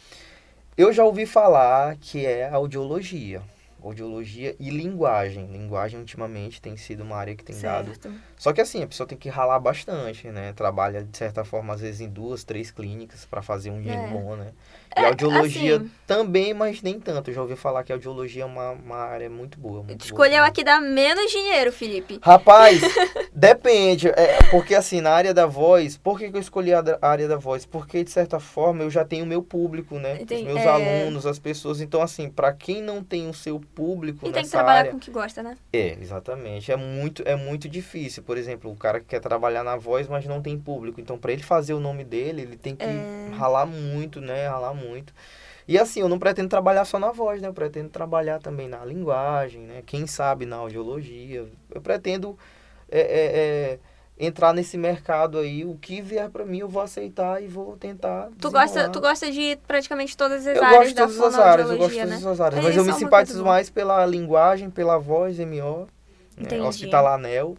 Eu 0.76 0.92
já 0.92 1.04
ouvi 1.04 1.24
falar 1.24 1.96
que 1.96 2.26
é 2.26 2.48
audiologia. 2.50 3.42
Audiologia 3.82 4.56
e 4.58 4.70
linguagem. 4.70 5.46
Linguagem, 5.46 6.00
ultimamente, 6.00 6.60
tem 6.60 6.76
sido 6.76 7.02
uma 7.02 7.16
área 7.16 7.34
que 7.36 7.44
tem 7.44 7.56
dado. 7.60 7.86
Certo. 7.88 8.10
Só 8.36 8.52
que 8.52 8.60
assim, 8.60 8.82
a 8.82 8.86
pessoa 8.86 9.06
tem 9.06 9.16
que 9.16 9.28
ralar 9.28 9.58
bastante, 9.60 10.28
né? 10.28 10.52
Trabalha, 10.54 11.02
de 11.04 11.16
certa 11.16 11.44
forma, 11.44 11.72
às 11.74 11.80
vezes 11.80 12.00
em 12.00 12.08
duas, 12.08 12.42
três 12.44 12.70
clínicas 12.70 13.24
para 13.24 13.42
fazer 13.42 13.70
um 13.70 13.80
dinheiro 13.80 14.02
É. 14.02 14.08
bom, 14.08 14.34
né? 14.36 14.52
E 14.96 15.00
É, 15.00 15.06
audiologia 15.06 15.76
assim- 15.76 15.90
também, 16.06 16.54
mas 16.54 16.80
nem 16.82 16.98
tanto. 16.98 17.30
Eu 17.30 17.34
já 17.34 17.42
ouvi 17.42 17.54
falar 17.54 17.84
que 17.84 17.92
a 17.92 17.94
audiologia 17.96 18.42
é 18.42 18.46
uma, 18.46 18.70
uma 18.70 18.96
área 18.96 19.28
muito 19.28 19.58
boa. 19.58 19.82
Muito 19.82 19.90
Tu 19.90 19.96
boa 19.98 20.06
escolheu 20.06 20.30
mesmo. 20.42 20.46
aqui 20.46 20.64
dar 20.64 20.80
menos 20.80 21.30
dinheiro, 21.30 21.70
Felipe. 21.70 22.18
Rapaz, 22.22 22.80
depende. 23.34 24.08
É, 24.08 24.38
porque 24.50 24.74
assim, 24.74 25.00
na 25.00 25.10
área 25.10 25.34
da 25.34 25.46
voz, 25.46 25.96
por 25.96 26.18
que, 26.18 26.30
que 26.30 26.36
eu 26.36 26.40
escolhi 26.40 26.72
a, 26.72 26.80
da- 26.80 26.98
a 27.00 27.08
área 27.10 27.28
da 27.28 27.36
voz? 27.36 27.66
Porque, 27.66 28.02
de 28.04 28.10
certa 28.10 28.40
forma, 28.40 28.82
eu 28.82 28.90
já 28.90 29.04
tenho 29.04 29.24
o 29.24 29.28
meu 29.28 29.42
público, 29.42 29.98
né? 29.98 30.20
Entendi. 30.20 30.42
Os 30.42 30.54
meus 30.54 30.60
É. 30.66 30.68
alunos, 30.68 31.26
as 31.26 31.38
pessoas. 31.38 31.80
Então, 31.80 32.00
assim, 32.00 32.28
para 32.30 32.52
quem 32.52 32.82
não 32.82 33.02
tem 33.02 33.28
o 33.28 33.34
seu 33.34 33.60
público 33.76 34.26
E 34.26 34.32
tem 34.32 34.42
que 34.42 34.48
trabalhar 34.48 34.78
área... 34.78 34.90
com 34.90 34.96
o 34.96 35.00
que 35.00 35.10
gosta, 35.10 35.42
né? 35.42 35.56
É, 35.70 35.98
exatamente. 36.00 36.72
É 36.72 36.76
muito, 36.76 37.22
é 37.26 37.36
muito 37.36 37.68
difícil. 37.68 38.22
Por 38.22 38.38
exemplo, 38.38 38.70
o 38.72 38.76
cara 38.76 38.98
que 38.98 39.06
quer 39.06 39.20
trabalhar 39.20 39.62
na 39.62 39.76
voz, 39.76 40.08
mas 40.08 40.24
não 40.24 40.40
tem 40.40 40.58
público. 40.58 40.98
Então, 40.98 41.18
para 41.18 41.32
ele 41.32 41.42
fazer 41.42 41.74
o 41.74 41.80
nome 41.80 42.02
dele, 42.02 42.42
ele 42.42 42.56
tem 42.56 42.74
que 42.74 42.84
É. 42.84 43.30
ralar 43.36 43.66
muito, 43.66 44.18
né? 44.20 44.48
Ralar 44.48 44.72
muito. 44.72 45.12
E 45.68 45.78
assim, 45.78 46.00
eu 46.00 46.08
não 46.08 46.18
pretendo 46.18 46.48
trabalhar 46.48 46.84
só 46.84 46.98
na 46.98 47.12
voz, 47.12 47.42
né? 47.42 47.48
Eu 47.48 47.52
pretendo 47.52 47.90
trabalhar 47.90 48.38
também 48.38 48.66
na 48.68 48.84
linguagem, 48.84 49.62
né? 49.62 49.82
Quem 49.84 50.06
sabe 50.06 50.46
na 50.46 50.56
audiologia. 50.56 51.46
Eu 51.74 51.80
pretendo 51.82 52.38
é, 52.88 53.00
é, 53.00 53.26
é, 53.38 53.78
entrar 54.18 54.52
nesse 54.52 54.76
mercado 54.78 55.38
aí. 55.38 55.64
O 55.64 55.76
que 55.76 56.00
vier 56.00 56.30
para 56.30 56.44
mim, 56.44 56.58
eu 56.58 56.68
vou 56.68 56.82
aceitar 56.82 57.42
e 57.42 57.46
vou 57.46 57.76
tentar. 57.76 58.28
Tu 58.40 58.50
gosta, 58.50 58.88
tu 58.88 59.00
gosta 59.00 59.30
de 59.30 59.58
praticamente 59.66 60.16
todas 60.16 60.46
as 60.46 60.56
Eu 60.56 60.64
áreas 60.64 60.78
gosto 60.78 60.88
de 60.88 60.94
da 60.94 61.06
todas 61.06 61.20
as 61.22 61.38
áreas, 61.38 61.70
eu 61.70 61.76
gosto 61.76 61.90
de 61.90 62.00
fonoaudiologia, 62.00 62.02
todas 62.02 62.22
né? 62.24 62.30
as 62.30 62.40
áreas. 62.40 62.60
É, 62.60 62.62
Mas 62.68 62.76
eu 62.76 62.84
me 62.84 62.90
é 62.90 62.94
simpatizo 62.94 63.44
mais 63.44 63.70
pela 63.70 64.04
linguagem, 64.06 64.70
pela 64.70 64.98
voz, 64.98 65.38
MO, 65.38 65.44
né, 65.46 65.86
Entendi. 66.38 66.62
Hospital 66.62 67.06
Anel. 67.08 67.56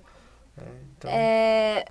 né, 0.56 0.64
então, 0.98 1.12
É, 1.12 1.86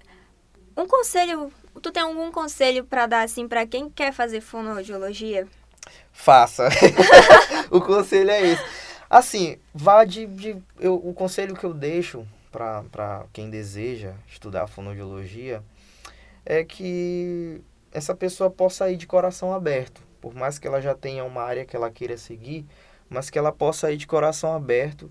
um 0.76 0.86
conselho, 0.86 1.52
tu 1.80 1.92
tem 1.92 2.02
algum 2.02 2.30
conselho 2.32 2.84
pra 2.84 3.06
dar 3.06 3.22
assim 3.22 3.46
pra 3.46 3.66
quem 3.66 3.88
quer 3.88 4.12
fazer 4.12 4.40
fonoaudiologia? 4.40 5.46
Faça. 6.12 6.68
o 7.70 7.80
conselho 7.80 8.30
é 8.30 8.42
esse. 8.46 8.64
Assim, 9.08 9.58
vá 9.72 10.04
de. 10.04 10.26
de 10.26 10.56
eu, 10.80 10.94
o 10.94 11.14
conselho 11.14 11.54
que 11.54 11.62
eu 11.64 11.72
deixo 11.72 12.26
para 12.56 13.26
quem 13.32 13.50
deseja 13.50 14.14
estudar 14.26 14.66
fonoaudiologia 14.66 15.62
é 16.44 16.64
que 16.64 17.60
essa 17.92 18.14
pessoa 18.14 18.50
possa 18.50 18.90
ir 18.90 18.96
de 18.96 19.06
coração 19.06 19.52
aberto. 19.52 20.00
Por 20.20 20.34
mais 20.34 20.58
que 20.58 20.66
ela 20.66 20.80
já 20.80 20.94
tenha 20.94 21.24
uma 21.24 21.42
área 21.42 21.66
que 21.66 21.76
ela 21.76 21.90
queira 21.90 22.16
seguir, 22.16 22.64
mas 23.08 23.28
que 23.28 23.38
ela 23.38 23.52
possa 23.52 23.92
ir 23.92 23.96
de 23.96 24.06
coração 24.06 24.54
aberto 24.54 25.10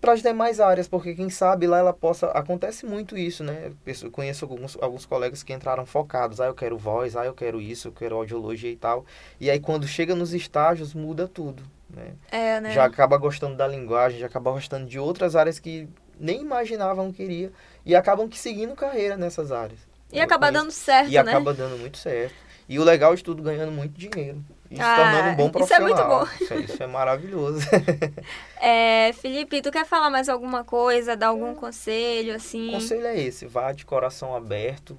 para 0.00 0.12
as 0.14 0.22
demais 0.22 0.58
áreas, 0.58 0.88
porque 0.88 1.14
quem 1.14 1.28
sabe 1.28 1.66
lá 1.66 1.78
ela 1.78 1.92
possa. 1.92 2.28
Acontece 2.28 2.86
muito 2.86 3.16
isso, 3.16 3.44
né? 3.44 3.70
Eu 4.02 4.10
conheço 4.10 4.44
alguns, 4.46 4.78
alguns 4.80 5.04
colegas 5.04 5.42
que 5.42 5.52
entraram 5.52 5.84
focados. 5.84 6.40
Ah, 6.40 6.46
eu 6.46 6.54
quero 6.54 6.78
voz, 6.78 7.14
ah, 7.14 7.26
eu 7.26 7.34
quero 7.34 7.60
isso, 7.60 7.88
eu 7.88 7.92
quero 7.92 8.16
audiologia 8.16 8.70
e 8.70 8.76
tal. 8.76 9.04
E 9.38 9.50
aí 9.50 9.60
quando 9.60 9.86
chega 9.86 10.14
nos 10.14 10.32
estágios, 10.32 10.94
muda 10.94 11.28
tudo, 11.28 11.62
né? 11.94 12.14
É, 12.30 12.60
né? 12.60 12.72
Já 12.72 12.84
acaba 12.84 13.16
gostando 13.16 13.56
da 13.56 13.66
linguagem, 13.66 14.18
já 14.20 14.26
acaba 14.26 14.50
gostando 14.52 14.86
de 14.86 14.98
outras 14.98 15.36
áreas 15.36 15.58
que 15.58 15.88
nem 16.18 16.40
imaginavam 16.40 17.12
que 17.12 17.22
iria. 17.22 17.52
E 17.84 17.94
acabam 17.94 18.28
que 18.28 18.38
seguindo 18.38 18.74
carreira 18.74 19.16
nessas 19.16 19.50
áreas. 19.52 19.80
E 20.12 20.18
Eu 20.18 20.24
acaba 20.24 20.46
conheço- 20.46 20.64
dando 20.64 20.72
certo, 20.72 21.08
E 21.10 21.14
né? 21.14 21.18
acaba 21.20 21.52
dando 21.54 21.78
muito 21.78 21.98
certo. 21.98 22.34
E 22.68 22.78
o 22.78 22.84
legal 22.84 23.14
de 23.14 23.22
tudo, 23.24 23.42
ganhando 23.42 23.72
muito 23.72 23.92
dinheiro. 23.98 24.42
E 24.70 24.76
se 24.76 24.80
Ah, 24.82 24.94
tornando 24.96 25.28
um 25.30 25.34
bom 25.34 25.62
isso 25.62 25.74
é 25.74 25.80
muito 25.80 25.94
profissional. 25.96 26.20
bom. 26.26 26.32
Isso 26.40 26.54
é, 26.54 26.58
isso 26.60 26.82
é 26.82 26.86
maravilhoso. 26.86 27.60
É, 28.64 29.12
Felipe, 29.14 29.60
tu 29.60 29.72
quer 29.72 29.84
falar 29.84 30.08
mais 30.08 30.28
alguma 30.28 30.62
coisa, 30.62 31.16
dar 31.16 31.28
algum 31.28 31.52
conselho, 31.54 32.34
assim? 32.36 32.68
O 32.68 32.72
conselho 32.74 33.06
é 33.06 33.18
esse, 33.20 33.44
vá 33.46 33.72
de 33.72 33.84
coração 33.84 34.36
aberto, 34.36 34.96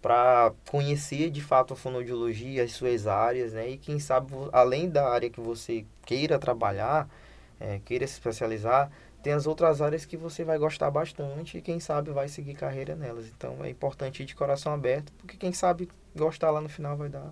para 0.00 0.52
conhecer 0.70 1.30
de 1.30 1.42
fato 1.42 1.74
a 1.74 1.76
fonoaudiologia, 1.76 2.62
as 2.62 2.72
suas 2.72 3.06
áreas, 3.06 3.52
né? 3.52 3.70
E 3.70 3.78
quem 3.78 3.98
sabe, 3.98 4.32
além 4.52 4.88
da 4.88 5.08
área 5.08 5.28
que 5.30 5.40
você 5.40 5.84
queira 6.04 6.38
trabalhar, 6.38 7.08
é, 7.60 7.80
queira 7.84 8.06
se 8.06 8.14
especializar, 8.14 8.90
tem 9.22 9.32
as 9.32 9.46
outras 9.46 9.82
áreas 9.82 10.04
que 10.04 10.16
você 10.16 10.44
vai 10.44 10.58
gostar 10.58 10.90
bastante 10.90 11.58
e 11.58 11.62
quem 11.62 11.80
sabe 11.80 12.10
vai 12.10 12.28
seguir 12.28 12.54
carreira 12.54 12.94
nelas. 12.94 13.26
Então 13.26 13.64
é 13.64 13.70
importante 13.70 14.22
ir 14.22 14.26
de 14.26 14.34
coração 14.34 14.72
aberto, 14.72 15.12
porque 15.18 15.36
quem 15.36 15.52
sabe 15.52 15.88
gostar 16.14 16.50
lá 16.50 16.60
no 16.60 16.68
final 16.68 16.96
vai 16.96 17.08
dar 17.08 17.30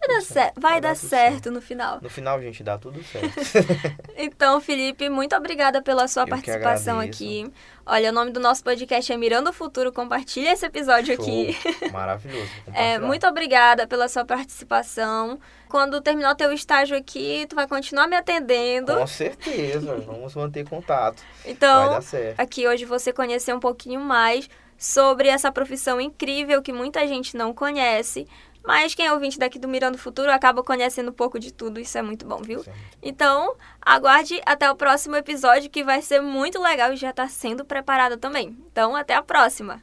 Vai 0.00 0.08
dar, 0.08 0.22
certo, 0.22 0.60
vai 0.60 0.80
dar 0.80 0.96
certo, 0.96 1.08
certo 1.10 1.50
no 1.50 1.60
final. 1.60 1.98
No 2.00 2.08
final, 2.08 2.40
gente, 2.40 2.62
dá 2.62 2.78
tudo 2.78 3.02
certo. 3.02 3.34
então, 4.16 4.60
Felipe, 4.60 5.08
muito 5.08 5.34
obrigada 5.34 5.82
pela 5.82 6.06
sua 6.06 6.22
Eu 6.22 6.28
participação 6.28 7.00
aqui. 7.00 7.52
Olha, 7.84 8.10
o 8.10 8.12
nome 8.12 8.30
do 8.30 8.38
nosso 8.38 8.62
podcast 8.62 9.12
é 9.12 9.16
Mirando 9.16 9.50
o 9.50 9.52
Futuro. 9.52 9.92
Compartilha 9.92 10.52
esse 10.52 10.64
episódio 10.64 11.16
Show. 11.16 11.24
aqui. 11.24 11.56
Maravilhoso. 11.90 12.48
É, 12.72 12.98
muito 12.98 13.26
obrigada 13.26 13.86
pela 13.86 14.08
sua 14.08 14.24
participação. 14.24 15.40
Quando 15.68 16.00
terminar 16.00 16.32
o 16.32 16.36
teu 16.36 16.52
estágio 16.52 16.96
aqui, 16.96 17.46
tu 17.48 17.56
vai 17.56 17.66
continuar 17.66 18.06
me 18.06 18.14
atendendo. 18.14 18.94
Com 18.94 19.06
certeza. 19.06 19.96
Vamos 20.06 20.34
manter 20.34 20.68
contato. 20.68 21.22
Então, 21.44 21.86
vai 21.86 21.94
dar 21.96 22.02
certo. 22.02 22.38
aqui 22.38 22.68
hoje 22.68 22.84
você 22.84 23.12
conhecer 23.12 23.52
um 23.52 23.60
pouquinho 23.60 24.00
mais 24.00 24.48
sobre 24.78 25.26
essa 25.26 25.50
profissão 25.50 26.00
incrível 26.00 26.62
que 26.62 26.72
muita 26.72 27.06
gente 27.06 27.36
não 27.36 27.52
conhece. 27.52 28.28
Mas 28.68 28.94
quem 28.94 29.06
é 29.06 29.12
ouvinte 29.14 29.38
daqui 29.38 29.58
do 29.58 29.66
Mirando 29.66 29.96
Futuro 29.96 30.30
acaba 30.30 30.62
conhecendo 30.62 31.08
um 31.08 31.14
pouco 31.14 31.38
de 31.38 31.50
tudo, 31.50 31.80
isso 31.80 31.96
é 31.96 32.02
muito 32.02 32.26
bom, 32.26 32.42
viu? 32.42 32.62
Sim. 32.62 32.70
Então, 33.02 33.56
aguarde 33.80 34.42
até 34.44 34.70
o 34.70 34.76
próximo 34.76 35.16
episódio 35.16 35.70
que 35.70 35.82
vai 35.82 36.02
ser 36.02 36.20
muito 36.20 36.60
legal 36.60 36.92
e 36.92 36.96
já 36.96 37.08
está 37.08 37.26
sendo 37.28 37.64
preparado 37.64 38.18
também. 38.18 38.54
Então, 38.70 38.94
até 38.94 39.14
a 39.14 39.22
próxima. 39.22 39.82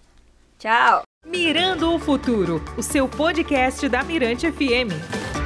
Tchau! 0.59 1.01
Mirando 1.25 1.95
o 1.95 1.97
Futuro, 1.97 2.63
o 2.77 2.83
seu 2.83 3.09
podcast 3.09 3.89
da 3.89 4.03
Mirante 4.03 4.51
FM. 4.51 5.44